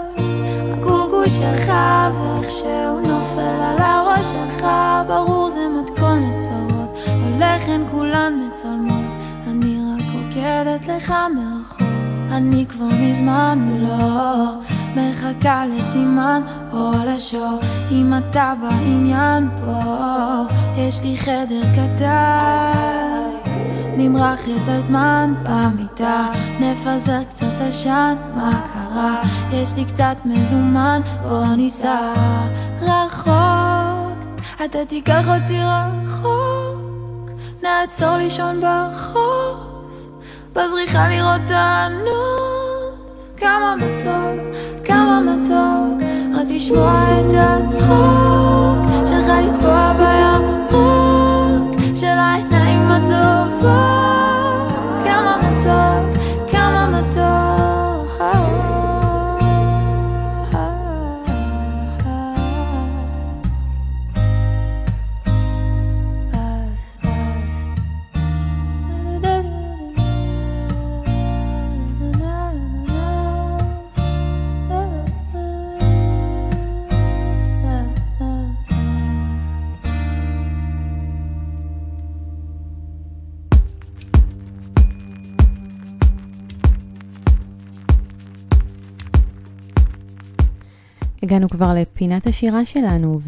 שלך 1.38 1.72
ואיך 2.14 2.50
שהוא 2.50 3.00
נופל 3.00 3.40
על 3.40 3.76
הראש 3.78 4.26
שלך 4.26 4.66
ברור 5.06 5.50
זה 5.50 5.66
מתכון 5.82 6.30
לצרות. 6.30 6.98
הולך 7.06 7.68
הן 7.68 7.84
כולן 7.90 8.32
מצלמות 8.52 9.04
אני 9.50 9.76
רק 9.76 10.06
עוקדת 10.14 10.86
לך 10.88 11.14
מאחור 11.34 11.90
אני 12.32 12.66
כבר 12.66 12.88
מזמן 13.00 13.76
לא 13.80 14.60
מחכה 14.96 15.66
לסימן 15.66 16.42
או 16.72 16.90
לשור. 17.06 17.60
אם 17.90 18.12
אתה 18.18 18.54
בעניין 18.60 19.48
פה 19.60 19.80
יש 20.76 21.02
לי 21.02 21.16
חדר 21.16 21.62
קטן. 21.72 23.30
נמרח 23.96 24.40
את 24.40 24.68
הזמן 24.68 25.34
במיטה 25.42 26.28
נפזר 26.60 27.24
קצת 27.24 27.60
עשן 27.60 28.14
מה 28.34 28.50
קרה 28.72 28.79
יש 29.52 29.74
לי 29.76 29.84
קצת 29.84 30.16
מזומן 30.24 31.00
בוא 31.22 31.44
ניסע 31.56 32.12
רחוק. 32.82 34.40
אתה 34.64 34.84
תיקח 34.88 35.28
אותי 35.28 35.58
רחוק 35.62 37.30
נעצור 37.62 38.16
לישון 38.16 38.60
ברחוב 38.60 39.84
בזריחה 40.52 41.08
לראות 41.08 41.40
את 41.44 41.50
הנוף 41.54 42.94
כמה 43.36 43.76
מתוק, 43.76 44.56
כמה 44.84 45.20
מתוק 45.20 46.02
רק 46.34 46.46
לשמוע 46.48 47.02
את 47.20 47.34
הצחוק 47.34 48.49
הגענו 91.30 91.48
כבר 91.48 91.74
לפינת 91.74 92.26
השירה 92.26 92.66
שלנו, 92.66 93.18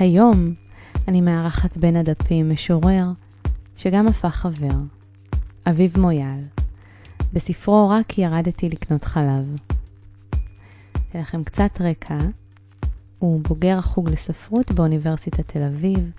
והיום 0.00 0.54
אני 1.08 1.20
מארחת 1.20 1.76
בין 1.76 1.96
הדפים 1.96 2.50
משורר 2.50 3.04
שגם 3.76 4.06
הפך 4.08 4.34
חבר, 4.34 4.78
אביב 5.68 6.00
מויאל. 6.00 6.40
בספרו 7.32 7.88
"רק 7.88 8.18
ירדתי 8.18 8.68
לקנות 8.68 9.04
חלב". 9.04 9.56
אתן 10.92 11.20
לכם 11.20 11.44
קצת 11.44 11.80
רקע. 11.80 12.18
הוא 13.18 13.40
בוגר 13.48 13.78
החוג 13.78 14.10
לספרות 14.10 14.72
באוניברסיטת 14.72 15.48
תל 15.48 15.62
אביב, 15.62 16.10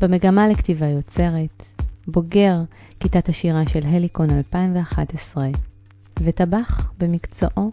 במגמה 0.00 0.48
לכתיבה 0.48 0.86
יוצרת, 0.86 1.64
בוגר 2.06 2.62
כיתת 3.00 3.28
השירה 3.28 3.62
של 3.68 3.86
הליקון 3.86 4.30
2011, 4.30 5.48
וטבח 6.20 6.92
במקצועו 6.98 7.70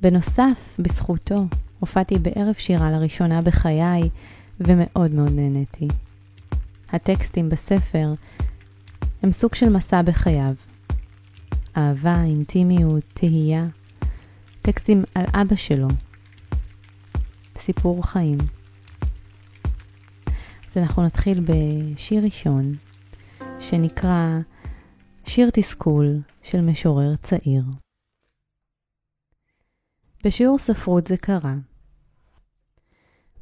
בנוסף, 0.00 0.76
בזכותו, 0.78 1.34
הופעתי 1.80 2.18
בערב 2.18 2.54
שירה 2.54 2.90
לראשונה 2.90 3.40
בחיי, 3.40 4.02
ומאוד 4.60 5.14
מאוד 5.14 5.32
נהניתי. 5.32 5.88
הטקסטים 6.92 7.48
בספר 7.48 8.14
הם 9.22 9.32
סוג 9.32 9.54
של 9.54 9.68
מסע 9.68 10.02
בחייו. 10.02 10.54
אהבה, 11.76 12.22
אינטימיות, 12.22 13.02
תהייה. 13.14 13.66
טקסטים 14.62 15.04
על 15.14 15.24
אבא 15.34 15.56
שלו. 15.56 15.88
סיפור 17.56 18.06
חיים. 18.06 18.38
אז 20.70 20.76
אנחנו 20.76 21.06
נתחיל 21.06 21.38
בשיר 21.40 22.24
ראשון, 22.24 22.74
שנקרא 23.60 24.38
שיר 25.26 25.50
תסכול 25.52 26.20
של 26.42 26.60
משורר 26.60 27.16
צעיר. 27.22 27.62
בשיעור 30.24 30.58
ספרות 30.58 31.06
זה 31.06 31.16
קרה. 31.16 31.54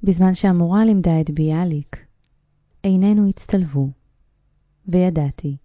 בזמן 0.03 0.35
שהמורה 0.35 0.85
לימדה 0.85 1.21
את 1.21 1.31
ביאליק, 1.31 2.07
עינינו 2.83 3.29
הצטלבו, 3.29 3.91
וידעתי, 4.89 5.57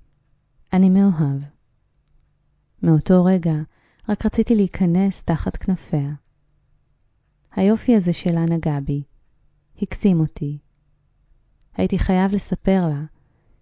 אני 0.74 0.90
מאוהב. 0.90 1.42
מאותו 2.84 3.24
רגע 3.24 3.54
רק 4.10 4.26
רציתי 4.26 4.56
להיכנס 4.56 5.24
תחת 5.24 5.58
כנפיה. 5.58 6.14
היופי 7.56 7.96
הזה 7.96 8.14
שלה 8.14 8.42
נגע 8.42 8.80
בי, 8.80 9.04
הקסים 9.82 10.20
אותי. 10.20 10.58
הייתי 11.74 12.00
חייב 12.00 12.32
לספר 12.32 12.88
לה 12.90 13.04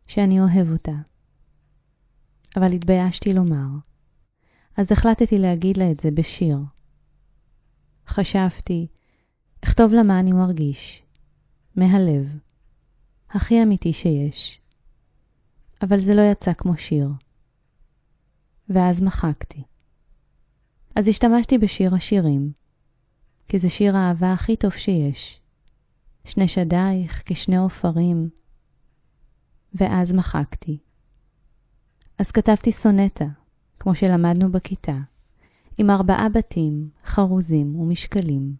שאני 0.07 0.39
אוהב 0.39 0.71
אותה. 0.71 0.95
אבל 2.55 2.71
התביישתי 2.73 3.33
לומר. 3.33 3.67
אז 4.77 4.91
החלטתי 4.91 5.37
להגיד 5.37 5.77
לה 5.77 5.91
את 5.91 5.99
זה 5.99 6.11
בשיר. 6.11 6.57
חשבתי, 8.09 8.87
אכתוב 9.63 9.93
לה 9.93 10.03
מה 10.03 10.19
אני 10.19 10.31
מרגיש, 10.31 11.03
מהלב, 11.75 12.37
הכי 13.29 13.63
אמיתי 13.63 13.93
שיש. 13.93 14.61
אבל 15.81 15.99
זה 15.99 16.15
לא 16.15 16.21
יצא 16.21 16.53
כמו 16.53 16.77
שיר. 16.77 17.09
ואז 18.69 19.01
מחקתי. 19.01 19.63
אז 20.95 21.07
השתמשתי 21.07 21.57
בשיר 21.57 21.95
השירים, 21.95 22.51
כי 23.47 23.59
זה 23.59 23.69
שיר 23.69 23.95
האהבה 23.95 24.33
הכי 24.33 24.55
טוב 24.55 24.71
שיש. 24.71 25.41
שני 26.25 26.47
שדייך 26.47 27.23
כשני 27.25 27.57
עופרים. 27.57 28.29
ואז 29.73 30.13
מחקתי. 30.13 30.77
אז 32.17 32.31
כתבתי 32.31 32.71
סונטה, 32.71 33.25
כמו 33.79 33.95
שלמדנו 33.95 34.51
בכיתה, 34.51 34.97
עם 35.81 35.89
ארבעה 35.89 36.29
בתים, 36.29 36.89
חרוזים 37.05 37.75
ומשקלים. 37.75 38.55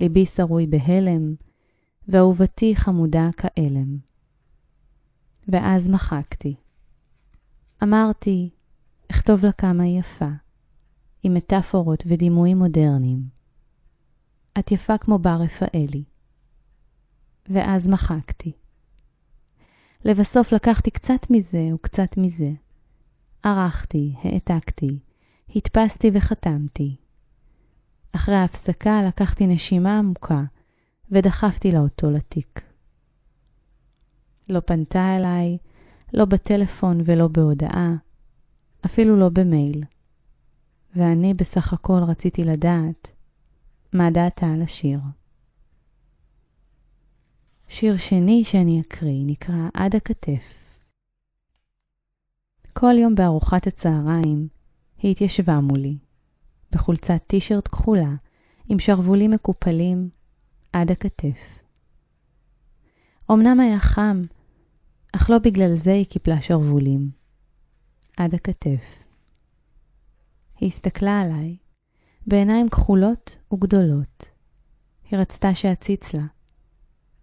ליבי 0.00 0.26
שרוי 0.26 0.66
בהלם, 0.66 1.34
ואהובתי 2.08 2.76
חמודה 2.76 3.28
כאלם. 3.36 3.98
ואז 5.48 5.90
מחקתי. 5.90 6.54
אמרתי, 7.82 8.50
אכתוב 9.10 9.44
לה 9.44 9.52
כמה 9.52 9.82
היא 9.82 10.00
יפה, 10.00 10.28
עם 11.22 11.34
מטאפורות 11.34 12.04
ודימויים 12.06 12.58
מודרניים. 12.58 13.28
את 14.58 14.72
יפה 14.72 14.98
כמו 14.98 15.18
בר 15.18 15.36
רפאלי. 15.40 16.04
ואז 17.48 17.88
מחקתי. 17.88 18.52
לבסוף 20.04 20.52
לקחתי 20.52 20.90
קצת 20.90 21.30
מזה 21.30 21.68
וקצת 21.74 22.16
מזה. 22.16 22.50
ערכתי, 23.42 24.14
העתקתי, 24.22 24.98
הדפסתי 25.54 26.10
וחתמתי. 26.14 26.96
אחרי 28.12 28.34
ההפסקה 28.34 29.02
לקחתי 29.02 29.46
נשימה 29.46 29.98
עמוקה 29.98 30.42
ודחפתי 31.10 31.72
לה 31.72 31.80
אותו 31.80 32.10
לתיק. 32.10 32.60
לא 34.48 34.60
פנתה 34.60 35.16
אליי, 35.16 35.58
לא 36.12 36.24
בטלפון 36.24 37.00
ולא 37.04 37.28
בהודעה, 37.28 37.94
אפילו 38.84 39.16
לא 39.16 39.28
במייל. 39.28 39.84
ואני 40.96 41.34
בסך 41.34 41.72
הכל 41.72 42.00
רציתי 42.08 42.44
לדעת 42.44 43.08
מה 43.92 44.10
דעתה 44.10 44.46
על 44.46 44.62
השיר. 44.62 45.00
שיר 47.68 47.96
שני 47.96 48.44
שאני 48.44 48.80
אקריא 48.80 49.22
נקרא 49.26 49.68
עד 49.74 49.96
הכתף. 49.96 50.78
כל 52.72 52.94
יום 52.98 53.14
בארוחת 53.14 53.66
הצהריים 53.66 54.48
היא 54.98 55.10
התיישבה 55.10 55.60
מולי, 55.60 55.98
בחולצת 56.72 57.22
טישרט 57.26 57.68
כחולה 57.68 58.14
עם 58.68 58.78
שרוולים 58.78 59.30
מקופלים 59.30 60.08
עד 60.72 60.90
הכתף. 60.90 61.58
אמנם 63.30 63.60
היה 63.60 63.78
חם, 63.78 64.22
אך 65.12 65.30
לא 65.30 65.38
בגלל 65.38 65.74
זה 65.74 65.92
היא 65.92 66.06
קיפלה 66.06 66.42
שרוולים. 66.42 67.10
עד 68.16 68.34
הכתף. 68.34 69.02
היא 70.60 70.66
הסתכלה 70.66 71.20
עליי, 71.20 71.56
בעיניים 72.26 72.68
כחולות 72.68 73.38
וגדולות. 73.52 74.24
היא 75.10 75.18
רצתה 75.18 75.54
שאציץ 75.54 76.14
לה. 76.14 76.26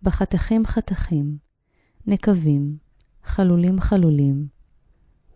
בחתכים 0.04 0.66
חתכים, 0.66 1.38
נקבים, 2.08 2.78
חלולים 3.24 3.80
חלולים, 3.80 4.48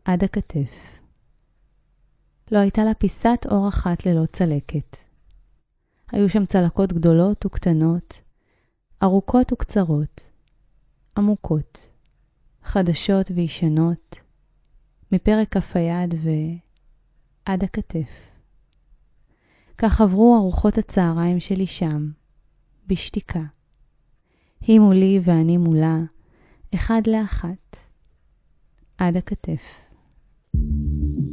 עד 0.05 0.23
הכתף. 0.23 0.94
לא 2.51 2.59
הייתה 2.59 2.83
לה 2.83 2.93
פיסת 2.93 3.45
אור 3.51 3.69
אחת 3.69 4.05
ללא 4.05 4.25
צלקת. 4.25 4.97
היו 6.11 6.29
שם 6.29 6.45
צלקות 6.45 6.93
גדולות 6.93 7.45
וקטנות, 7.45 8.21
ארוכות 9.03 9.53
וקצרות, 9.53 10.29
עמוקות, 11.17 11.89
חדשות 12.63 13.31
וישנות, 13.35 14.21
מפרק 15.11 15.53
כף 15.53 15.75
היד 15.75 16.15
ועד 16.23 17.63
הכתף. 17.63 18.31
כך 19.77 20.01
עברו 20.01 20.37
ארוחות 20.37 20.77
הצהריים 20.77 21.39
שלי 21.39 21.67
שם, 21.67 22.11
בשתיקה. 22.87 23.43
היא 24.61 24.79
מולי 24.79 25.19
ואני 25.23 25.57
מולה, 25.57 25.99
אחד 26.75 27.01
לאחת, 27.07 27.77
עד 28.97 29.17
הכתף. 29.17 29.61
נושמת 30.53 31.24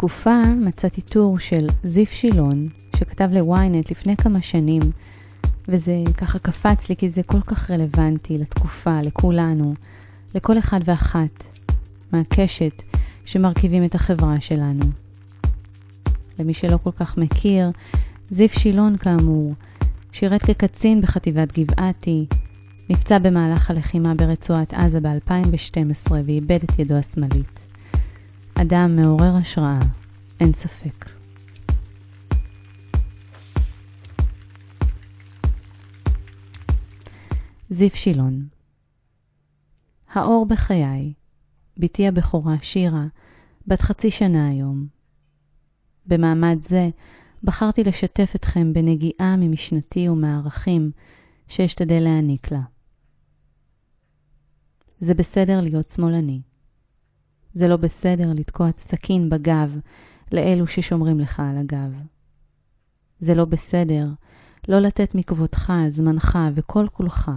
ברוח 0.00 0.10
התקופה 0.10 0.42
מצאתי 0.60 1.00
טור 1.00 1.38
של 1.38 1.66
זיף 1.82 2.10
שילון, 2.10 2.68
שכתב 2.96 3.28
לוויינט 3.32 3.90
לפני 3.90 4.16
כמה 4.16 4.42
שנים, 4.42 4.80
וזה 5.68 6.02
ככה 6.16 6.38
קפץ 6.38 6.88
לי 6.88 6.96
כי 6.96 7.08
זה 7.08 7.22
כל 7.22 7.40
כך 7.40 7.70
רלוונטי 7.70 8.38
לתקופה, 8.38 9.00
לכולנו, 9.04 9.74
לכל 10.34 10.58
אחד 10.58 10.80
ואחת 10.84 11.58
מהקשת 12.12 12.82
שמרכיבים 13.24 13.84
את 13.84 13.94
החברה 13.94 14.40
שלנו. 14.40 14.84
למי 16.38 16.54
שלא 16.54 16.78
כל 16.82 16.92
כך 16.96 17.18
מכיר, 17.18 17.70
זיף 18.30 18.52
שילון 18.52 18.96
כאמור, 18.96 19.54
שירת 20.12 20.42
כקצין 20.42 21.00
בחטיבת 21.00 21.58
גבעתי, 21.58 22.26
נפצע 22.90 23.18
במהלך 23.18 23.70
הלחימה 23.70 24.14
ברצועת 24.14 24.74
עזה 24.74 25.00
ב-2012 25.00 26.12
ואיבד 26.12 26.58
את 26.64 26.78
ידו 26.78 26.94
השמאלית. 26.94 27.59
אדם 28.62 28.96
מעורר 28.96 29.36
השראה, 29.36 29.80
אין 30.40 30.52
ספק. 30.52 31.10
זיו 37.70 37.90
שילון 37.94 38.48
האור 40.12 40.46
בחיי, 40.46 41.12
בתי 41.76 42.08
הבכורה 42.08 42.56
שירה, 42.62 43.06
בת 43.66 43.80
חצי 43.80 44.10
שנה 44.10 44.48
היום. 44.48 44.86
במעמד 46.06 46.56
זה 46.60 46.88
בחרתי 47.42 47.84
לשתף 47.84 48.32
אתכם 48.34 48.72
בנגיעה 48.72 49.36
ממשנתי 49.38 50.08
ומערכים 50.08 50.90
שאשתדל 51.48 52.02
להעניק 52.02 52.52
לה. 52.52 52.62
זה 54.98 55.14
בסדר 55.14 55.60
להיות 55.60 55.90
שמאלני. 55.90 56.49
זה 57.54 57.68
לא 57.68 57.76
בסדר 57.76 58.32
לתקוע 58.32 58.68
סכין 58.78 59.30
בגב 59.30 59.78
לאלו 60.32 60.66
ששומרים 60.66 61.20
לך 61.20 61.40
על 61.40 61.58
הגב. 61.58 61.92
זה 63.20 63.34
לא 63.34 63.44
בסדר 63.44 64.04
לא 64.68 64.78
לתת 64.78 65.14
מכבודך, 65.14 65.72
זמנך 65.90 66.38
וכל 66.54 66.86
כולך 66.92 67.30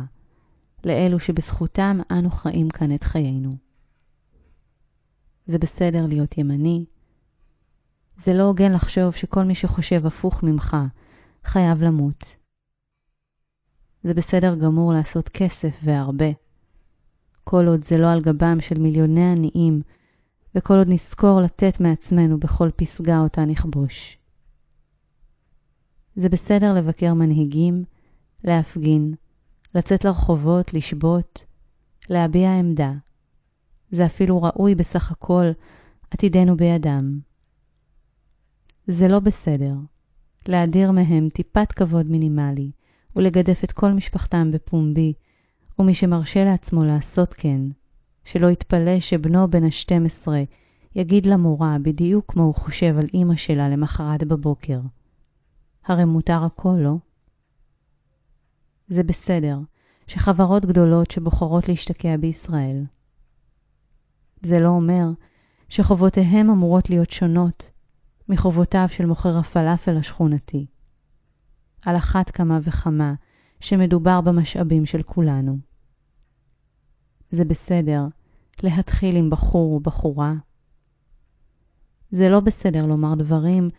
לאלו 0.83 1.19
שבזכותם 1.19 1.99
אנו 2.11 2.31
חיים 2.31 2.69
כאן 2.69 2.95
את 2.95 3.03
חיינו. 3.03 3.55
זה 5.45 5.59
בסדר 5.59 6.05
להיות 6.05 6.37
ימני. 6.37 6.85
זה 8.17 8.33
לא 8.33 8.43
הוגן 8.43 8.71
לחשוב 8.71 9.11
שכל 9.11 9.43
מי 9.43 9.55
שחושב 9.55 10.05
הפוך 10.05 10.43
ממך 10.43 10.77
חייב 11.43 11.83
למות. 11.83 12.35
זה 14.03 14.13
בסדר 14.13 14.55
גמור 14.55 14.93
לעשות 14.93 15.29
כסף 15.29 15.79
והרבה. 15.83 16.31
כל 17.43 17.67
עוד 17.67 17.83
זה 17.83 17.97
לא 17.97 18.11
על 18.11 18.21
גבם 18.21 18.61
של 18.61 18.79
מיליוני 18.79 19.31
עניים 19.31 19.81
וכל 20.55 20.73
עוד 20.73 20.89
נזכור 20.89 21.41
לתת 21.41 21.79
מעצמנו 21.79 22.39
בכל 22.39 22.69
פסגה 22.75 23.19
אותה 23.19 23.45
נכבוש. 23.45 24.17
זה 26.15 26.29
בסדר 26.29 26.73
לבקר 26.73 27.13
מנהיגים, 27.13 27.83
להפגין, 28.43 29.13
לצאת 29.75 30.05
לרחובות, 30.05 30.73
לשבות, 30.73 31.45
להביע 32.09 32.53
עמדה. 32.59 32.91
זה 33.91 34.05
אפילו 34.05 34.41
ראוי 34.41 34.75
בסך 34.75 35.11
הכל, 35.11 35.45
עתידנו 36.11 36.57
בידם. 36.57 37.19
זה 38.87 39.07
לא 39.07 39.19
בסדר 39.19 39.73
להדיר 40.47 40.91
מהם 40.91 41.29
טיפת 41.29 41.71
כבוד 41.71 42.05
מינימלי 42.05 42.71
ולגדף 43.15 43.63
את 43.63 43.71
כל 43.71 43.91
משפחתם 43.91 44.51
בפומבי, 44.51 45.13
ומי 45.79 45.93
שמרשה 45.93 46.45
לעצמו 46.45 46.83
לעשות 46.83 47.33
כן, 47.33 47.61
שלא 48.25 48.47
יתפלא 48.47 48.99
שבנו 48.99 49.51
בן 49.51 49.63
ה-12 49.63 50.27
יגיד 50.95 51.25
למורה 51.25 51.77
בדיוק 51.81 52.31
כמו 52.31 52.43
הוא 52.43 52.55
חושב 52.55 52.95
על 52.97 53.07
אמא 53.13 53.35
שלה 53.35 53.69
למחרת 53.69 54.23
בבוקר. 54.23 54.79
הרי 55.85 56.05
מותר 56.05 56.43
הכל, 56.43 56.75
לא? 56.79 56.95
זה 58.87 59.03
בסדר 59.03 59.59
שחברות 60.07 60.65
גדולות 60.65 61.11
שבוחרות 61.11 61.67
להשתקע 61.69 62.17
בישראל. 62.17 62.83
זה 64.41 64.59
לא 64.59 64.69
אומר 64.69 65.07
שחובותיהם 65.69 66.49
אמורות 66.49 66.89
להיות 66.89 67.11
שונות 67.11 67.71
מחובותיו 68.29 68.85
של 68.89 69.05
מוכר 69.05 69.37
הפלאפל 69.37 69.97
השכונתי. 69.97 70.65
על 71.81 71.97
אחת 71.97 72.29
כמה 72.29 72.59
וכמה 72.63 73.13
שמדובר 73.59 74.21
במשאבים 74.21 74.85
של 74.85 75.03
כולנו. 75.03 75.72
זה 77.33 77.45
בסדר 77.45 78.03
להתחיל 78.63 79.15
עם 79.15 79.29
בחור 79.29 79.73
או 79.73 79.79
בחורה. 79.79 80.33
זה 82.11 82.29
לא 82.29 82.39
בסדר 82.39 82.85
לומר 82.85 83.15
דברים, 83.15 83.69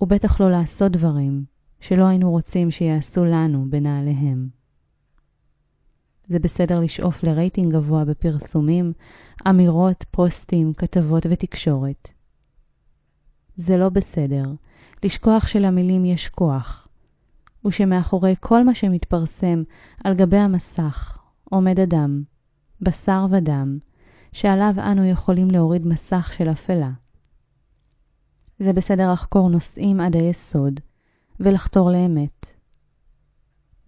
ובטח 0.00 0.40
לא 0.40 0.50
לעשות 0.50 0.92
דברים, 0.92 1.44
שלא 1.80 2.04
היינו 2.04 2.30
רוצים 2.30 2.70
שיעשו 2.70 3.24
לנו 3.24 3.66
בנעליהם. 3.70 4.48
זה 6.26 6.38
בסדר 6.38 6.80
לשאוף 6.80 7.22
לרייטינג 7.22 7.72
גבוה 7.72 8.04
בפרסומים, 8.04 8.92
אמירות, 9.48 10.04
פוסטים, 10.10 10.72
כתבות 10.72 11.26
ותקשורת. 11.30 12.08
זה 13.56 13.76
לא 13.76 13.88
בסדר 13.88 14.44
לשכוח 15.04 15.46
שלמילים 15.46 16.04
יש 16.04 16.28
כוח, 16.28 16.88
ושמאחורי 17.66 18.34
כל 18.40 18.64
מה 18.64 18.74
שמתפרסם 18.74 19.62
על 20.04 20.14
גבי 20.14 20.36
המסך 20.36 21.18
עומד 21.44 21.80
אדם, 21.80 22.33
בשר 22.84 23.26
ודם, 23.30 23.78
שעליו 24.32 24.74
אנו 24.78 25.04
יכולים 25.04 25.50
להוריד 25.50 25.86
מסך 25.86 26.32
של 26.36 26.50
אפלה. 26.50 26.90
זה 28.58 28.72
בסדר 28.72 29.12
לחקור 29.12 29.50
נושאים 29.50 30.00
עד 30.00 30.16
היסוד 30.16 30.80
ולחתור 31.40 31.90
לאמת. 31.90 32.46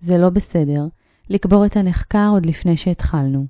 זה 0.01 0.19
לא 0.19 0.31
בסדר 0.31 0.87
לקבור 1.29 1.67
את 1.67 1.77
הנחקר 1.77 2.29
עוד 2.33 2.47
לפני 2.47 2.77
שהתחלנו. 2.77 3.47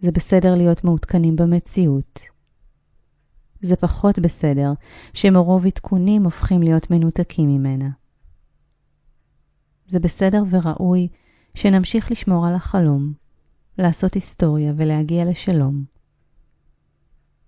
זה 0.00 0.12
בסדר 0.12 0.54
להיות 0.54 0.84
מעודכנים 0.84 1.36
במציאות. 1.36 2.20
זה 3.60 3.76
פחות 3.76 4.18
בסדר 4.18 4.72
שמרוב 5.14 5.66
עדכונים 5.66 6.24
הופכים 6.24 6.62
להיות 6.62 6.90
מנותקים 6.90 7.48
ממנה. 7.48 7.88
זה 9.86 10.00
בסדר 10.00 10.42
וראוי 10.50 11.08
שנמשיך 11.54 12.10
לשמור 12.10 12.46
על 12.46 12.54
החלום, 12.54 13.12
לעשות 13.78 14.14
היסטוריה 14.14 14.72
ולהגיע 14.76 15.24
לשלום. 15.24 15.84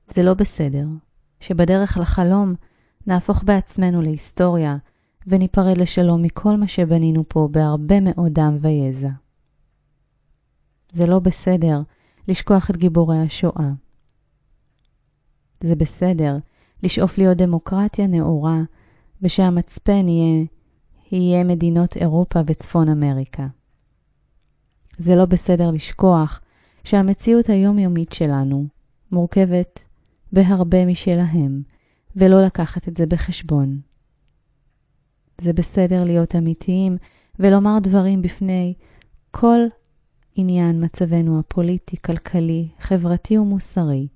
זה 0.09 0.23
לא 0.23 0.35
בסדר 0.35 0.87
שבדרך 1.41 1.99
לחלום 2.01 2.55
נהפוך 3.07 3.45
בעצמנו 3.45 4.03
להיסטוריה 4.03 4.77
וניפרד 5.27 5.79
לשלום 5.79 6.23
מכל 6.23 6.57
מה 6.57 6.69
שבנינו 6.69 7.25
פה 7.29 7.49
בהרבה 7.51 8.01
מאוד 8.01 8.33
דם 8.33 8.57
ויזע. 8.61 9.11
זה 10.91 11.07
לא 11.07 11.19
בסדר 11.19 11.83
לשכוח 12.29 12.71
את 12.71 12.77
גיבורי 12.77 13.19
השואה. 13.19 13.71
זה 15.61 15.77
בסדר 15.77 16.37
לשאוף 16.83 17.19
להיות 17.19 17.37
דמוקרטיה 17.37 18.07
נאורה 18.07 18.61
ושהמצפן 19.23 20.09
יהיה, 20.09 20.45
יהיה 21.13 21.45
מדינות 21.45 21.97
אירופה 21.97 22.41
וצפון 22.47 22.89
אמריקה. 22.89 23.47
זה 24.99 25.15
לא 25.17 25.25
בסדר 25.25 25.71
לשכוח 25.71 26.41
שהמציאות 26.85 27.49
היומיומית 27.49 28.13
שלנו 28.13 28.67
מורכבת 29.13 29.85
בהרבה 30.33 30.87
משלהם, 30.87 31.63
ולא 32.17 32.43
לקחת 32.43 32.89
את 32.89 32.97
זה 32.97 33.07
בחשבון. 33.07 33.81
זה 35.41 35.53
בסדר 35.53 36.05
להיות 36.05 36.35
אמיתיים 36.35 36.97
ולומר 37.39 37.79
דברים 37.83 38.23
בפני 38.23 38.75
כל 39.31 39.61
עניין 40.35 40.85
מצבנו 40.85 41.39
הפוליטי, 41.39 41.97
כלכלי, 42.03 42.69
חברתי 42.79 43.39
ומוסרי. 43.39 44.09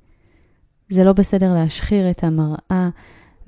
זה 0.88 1.04
לא 1.04 1.12
בסדר 1.12 1.54
להשחיר 1.54 2.10
את 2.10 2.24
המראה 2.24 2.88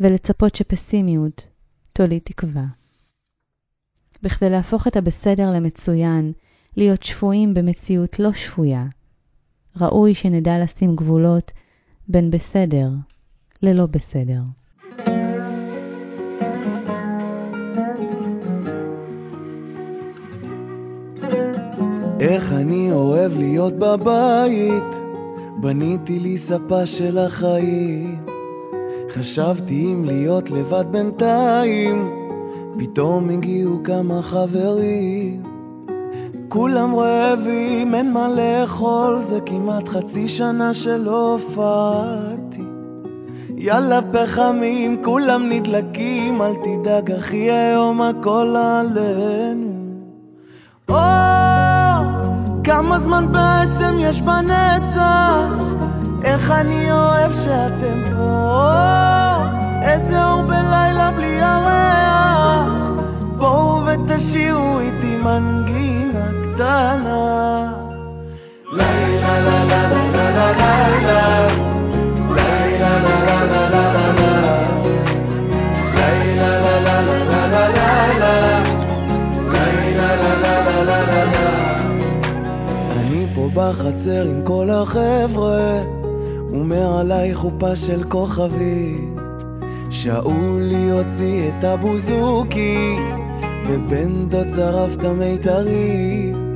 ולצפות 0.00 0.54
שפסימיות 0.54 1.46
תוליד 1.92 2.22
תקווה. 2.24 2.64
בכדי 4.22 4.50
להפוך 4.50 4.86
את 4.86 4.96
הבסדר 4.96 5.50
למצוין, 5.50 6.32
להיות 6.76 7.02
שפויים 7.02 7.54
במציאות 7.54 8.18
לא 8.18 8.32
שפויה, 8.32 8.84
ראוי 9.80 10.14
שנדע 10.14 10.58
לשים 10.62 10.96
גבולות 10.96 11.50
בין 12.08 12.30
בסדר 12.30 12.90
ללא 13.62 13.86
בסדר. 13.86 14.40
איך 22.20 22.52
אני 22.52 22.92
אוהב 22.92 23.32
להיות 23.38 23.74
בבית, 23.78 24.94
בניתי 25.60 26.18
לי 26.18 26.38
ספה 26.38 26.86
של 26.86 27.18
החיים. 27.18 28.24
חשבתי 29.10 29.84
אם 29.84 30.04
להיות 30.04 30.50
לבד 30.50 30.84
בינתיים, 30.90 32.10
פתאום 32.78 33.30
הגיעו 33.30 33.80
כמה 33.84 34.22
חברים. 34.22 35.49
כולם 36.52 36.94
רעבים, 36.94 37.94
אין 37.94 38.12
מה 38.12 38.28
לאכול, 38.28 39.20
זה 39.20 39.38
כמעט 39.46 39.88
חצי 39.88 40.28
שנה 40.28 40.74
שלא 40.74 41.32
הופעתי. 41.32 42.62
יאללה 43.56 44.00
פחמים, 44.12 45.02
כולם 45.04 45.48
נדלקים, 45.48 46.42
אל 46.42 46.54
תדאג 46.54 47.10
אחי, 47.10 47.50
היום 47.50 48.02
הכל 48.02 48.56
עלינו. 48.58 49.70
או, 50.88 50.96
כמה 52.64 52.98
זמן 52.98 53.32
בעצם 53.32 53.96
יש 53.98 54.22
בנצח? 54.22 55.42
איך 56.24 56.50
אני 56.50 56.92
אוהב 56.92 57.32
שאתם 57.32 58.04
פה, 58.16 58.72
איזה 59.82 60.24
אור 60.24 60.42
בלילה 60.42 61.10
בלי 61.16 61.26
ירח. 61.26 62.90
בואו 63.36 63.82
ותשאירו 63.86 64.80
איתי 64.80 65.16
מנגינה 65.16 65.89
קטנה. 66.60 67.72
לה 68.72 68.84
לה 69.22 69.40
לה 69.40 69.64
לה 69.64 69.88
לה 69.88 70.30
לה 70.30 70.52
לה 70.52 70.90
לה 71.02 71.40
בחצר 83.54 84.22
עם 84.22 84.42
כל 84.44 84.70
החבר'ה 84.70 85.80
ומעליי 86.50 87.34
חופה 87.34 87.76
של 87.76 88.02
כוכבים 88.02 89.16
שאולי 89.90 90.90
הוציא 90.90 91.48
את 91.48 91.64
הבוזוקי 91.64 92.96
ובן 93.66 94.28
דוד 94.28 94.48
שרף 94.48 94.94
את 94.94 95.04
המיתרים 95.04 96.49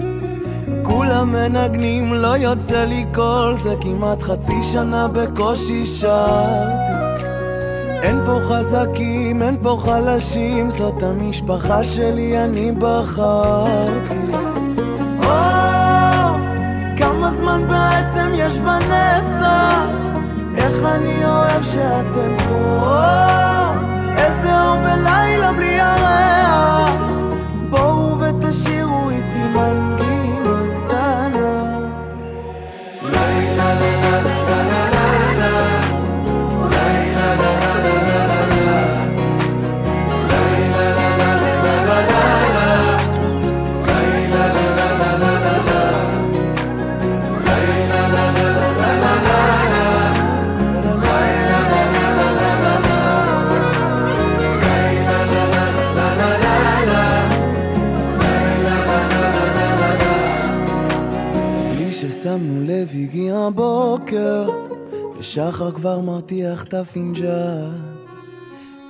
כולם 0.83 1.33
מנגנים, 1.33 2.15
לא 2.15 2.37
יוצא 2.37 2.85
לי 2.85 3.05
קול 3.15 3.55
זה 3.59 3.75
כמעט 3.81 4.23
חצי 4.23 4.63
שנה 4.63 5.09
בקושי 5.09 5.87
שרתי 5.87 7.05
אין 8.05 8.21
פה 8.27 8.41
חזקים, 8.49 9.43
אין 9.43 9.57
פה 9.63 9.79
חלשים 9.81 10.71
זאת 10.71 11.03
המשפחה 11.03 11.85
שלי, 11.85 12.45
אני 12.45 12.73
בחרתי. 12.73 14.33
או, 15.23 15.33
כמה 16.99 17.31
זמן 17.31 17.63
בעצם 17.69 18.31
יש 18.35 18.59
בנצח? 18.59 19.83
איך 20.57 20.85
אני 20.85 21.25
אוהב 21.25 21.63
שאתם 21.63 22.37
פה? 22.49 22.91
איזה 24.17 24.63
אור 24.63 24.77
בלילה 24.77 25.53
בלי 25.53 25.67
ירח 25.67 26.74
שמנו 62.35 62.63
לב 62.67 62.89
הגיע 62.95 63.37
הבוקר, 63.37 64.49
ושחר 65.19 65.73
כבר 65.73 66.01
מרתיח 66.01 66.65
את 66.65 66.75
הפינג'ל. 66.75 67.71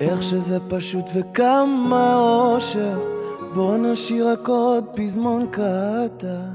איך 0.01 0.22
שזה 0.22 0.59
פשוט 0.68 1.05
וכמה 1.14 2.16
אושר, 2.16 2.99
בוא 3.55 3.76
נשאיר 3.76 4.32
רק 4.32 4.49
עוד 4.49 4.84
פזמון 4.95 5.47
קטן. 5.51 6.55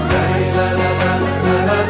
לילה 0.10 0.74
לילה 0.74 1.18
לילה 1.44 1.87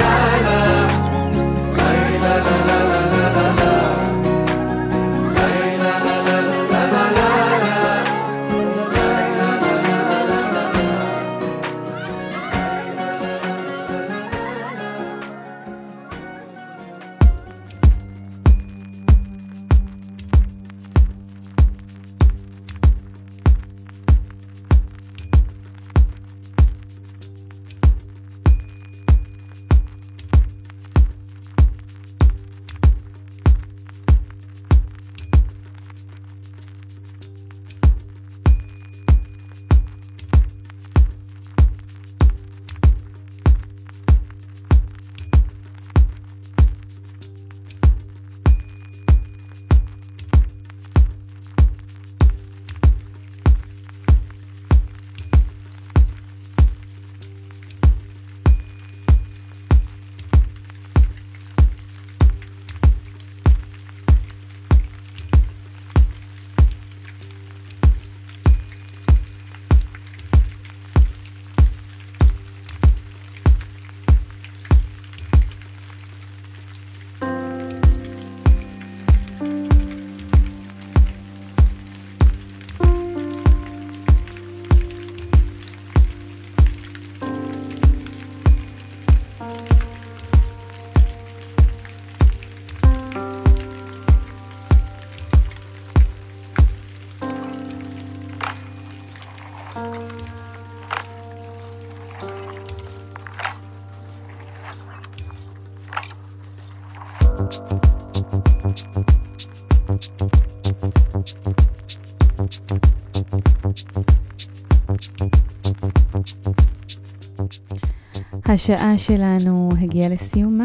השעה 118.49 118.97
שלנו 118.97 119.69
הגיעה 119.81 120.09
לסיומה. 120.09 120.63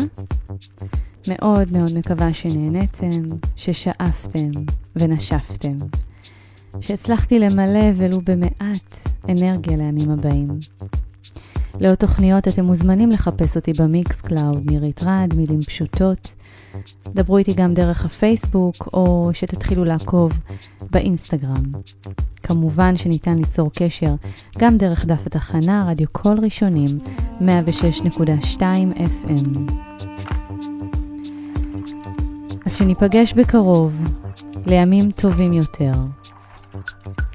מאוד 1.29 1.73
מאוד 1.73 1.99
מקווה 1.99 2.33
שנהניתם, 2.33 3.37
ששאפתם 3.57 4.51
ונשפתם, 4.97 5.79
שהצלחתי 6.81 7.39
למלא 7.39 7.91
ולו 7.97 8.21
במעט 8.25 9.09
אנרגיה 9.29 9.77
לימים 9.77 10.11
הבאים. 10.11 10.49
לעוד 11.81 11.95
תוכניות 11.95 12.49
אתם 12.49 12.65
מוזמנים 12.65 13.11
לחפש 13.11 13.57
אותי 13.57 13.73
ב 13.79 14.21
Mixcloud, 14.21 14.71
נירית 14.71 15.03
רד, 15.03 15.35
מילים 15.37 15.61
פשוטות. 15.61 16.35
דברו 17.07 17.39
איתי 17.39 17.55
גם 17.55 17.75
דרך 17.75 18.05
הפייסבוק, 18.05 18.89
או 18.93 19.31
שתתחילו 19.33 19.85
לעקוב 19.85 20.33
באינסטגרם. 20.91 21.73
כמובן 22.43 22.97
שניתן 22.97 23.39
ליצור 23.39 23.71
קשר 23.79 24.15
גם 24.59 24.77
דרך 24.77 25.07
דף 25.07 25.27
התחנה, 25.27 25.87
רדיו 25.89 26.07
קול 26.13 26.39
ראשונים, 26.43 26.89
106.2 27.41 28.61
FM. 28.99 29.73
אז 32.67 32.77
שניפגש 32.77 33.33
בקרוב, 33.33 33.93
לימים 34.67 35.11
טובים 35.11 35.53
יותר. 35.53 35.93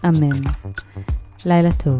אמן. 0.06 0.40
לילה 1.46 1.72
טוב. 1.72 2.00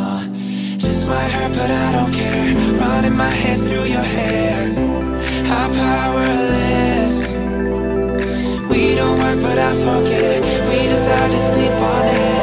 might 1.11 1.31
hurt, 1.35 1.53
but 1.53 1.69
I 1.69 1.87
don't 1.97 2.13
care. 2.13 2.55
Running 2.79 3.17
my 3.23 3.33
hands 3.41 3.61
through 3.67 3.87
your 3.95 4.07
hair. 4.15 4.59
How 5.49 5.67
powerless. 5.81 7.17
We 8.71 8.95
don't 8.99 9.17
work, 9.23 9.39
but 9.47 9.57
I 9.69 9.71
forget. 9.85 10.37
We 10.69 10.77
decide 10.93 11.31
to 11.35 11.41
sleep 11.51 11.77
on 11.93 12.05
it. 12.07 12.40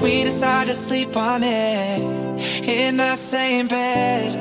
We 0.00 0.24
decide 0.24 0.66
to 0.68 0.74
sleep 0.74 1.16
on 1.16 1.42
it 1.42 2.00
in 2.66 2.96
the 2.96 3.16
same 3.16 3.68
bed 3.68 4.32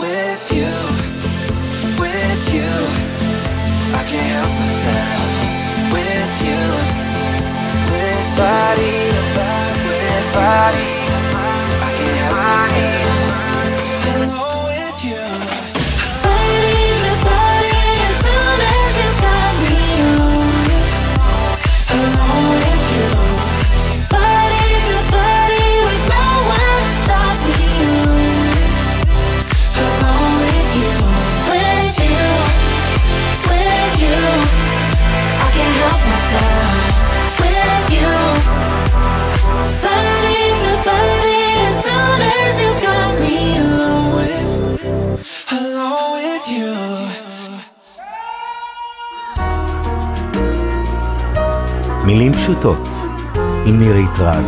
with 0.00 0.52
you, 0.52 0.74
with 2.02 2.42
you. 2.54 2.72
I 3.98 4.02
can't 4.10 4.30
help 4.36 4.52
myself 4.62 5.28
with 5.94 6.32
you, 6.48 6.62
with 7.92 8.26
body, 8.36 8.98
with 9.88 10.34
body. 10.34 10.97
מילים 52.18 52.32
פשוטות, 52.32 52.88
עם 53.66 53.80
מירי 53.80 54.04
טרד. 54.14 54.44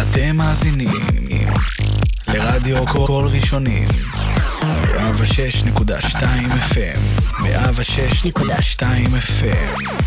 אתם 0.00 0.36
מאזינים 0.36 0.90
לרדיו 2.28 2.86
קול 2.86 3.26
ראשונים 3.26 3.88
106.2 4.60 6.22
FM 6.72 6.98
106.2 7.40 8.82
FM 9.16 10.05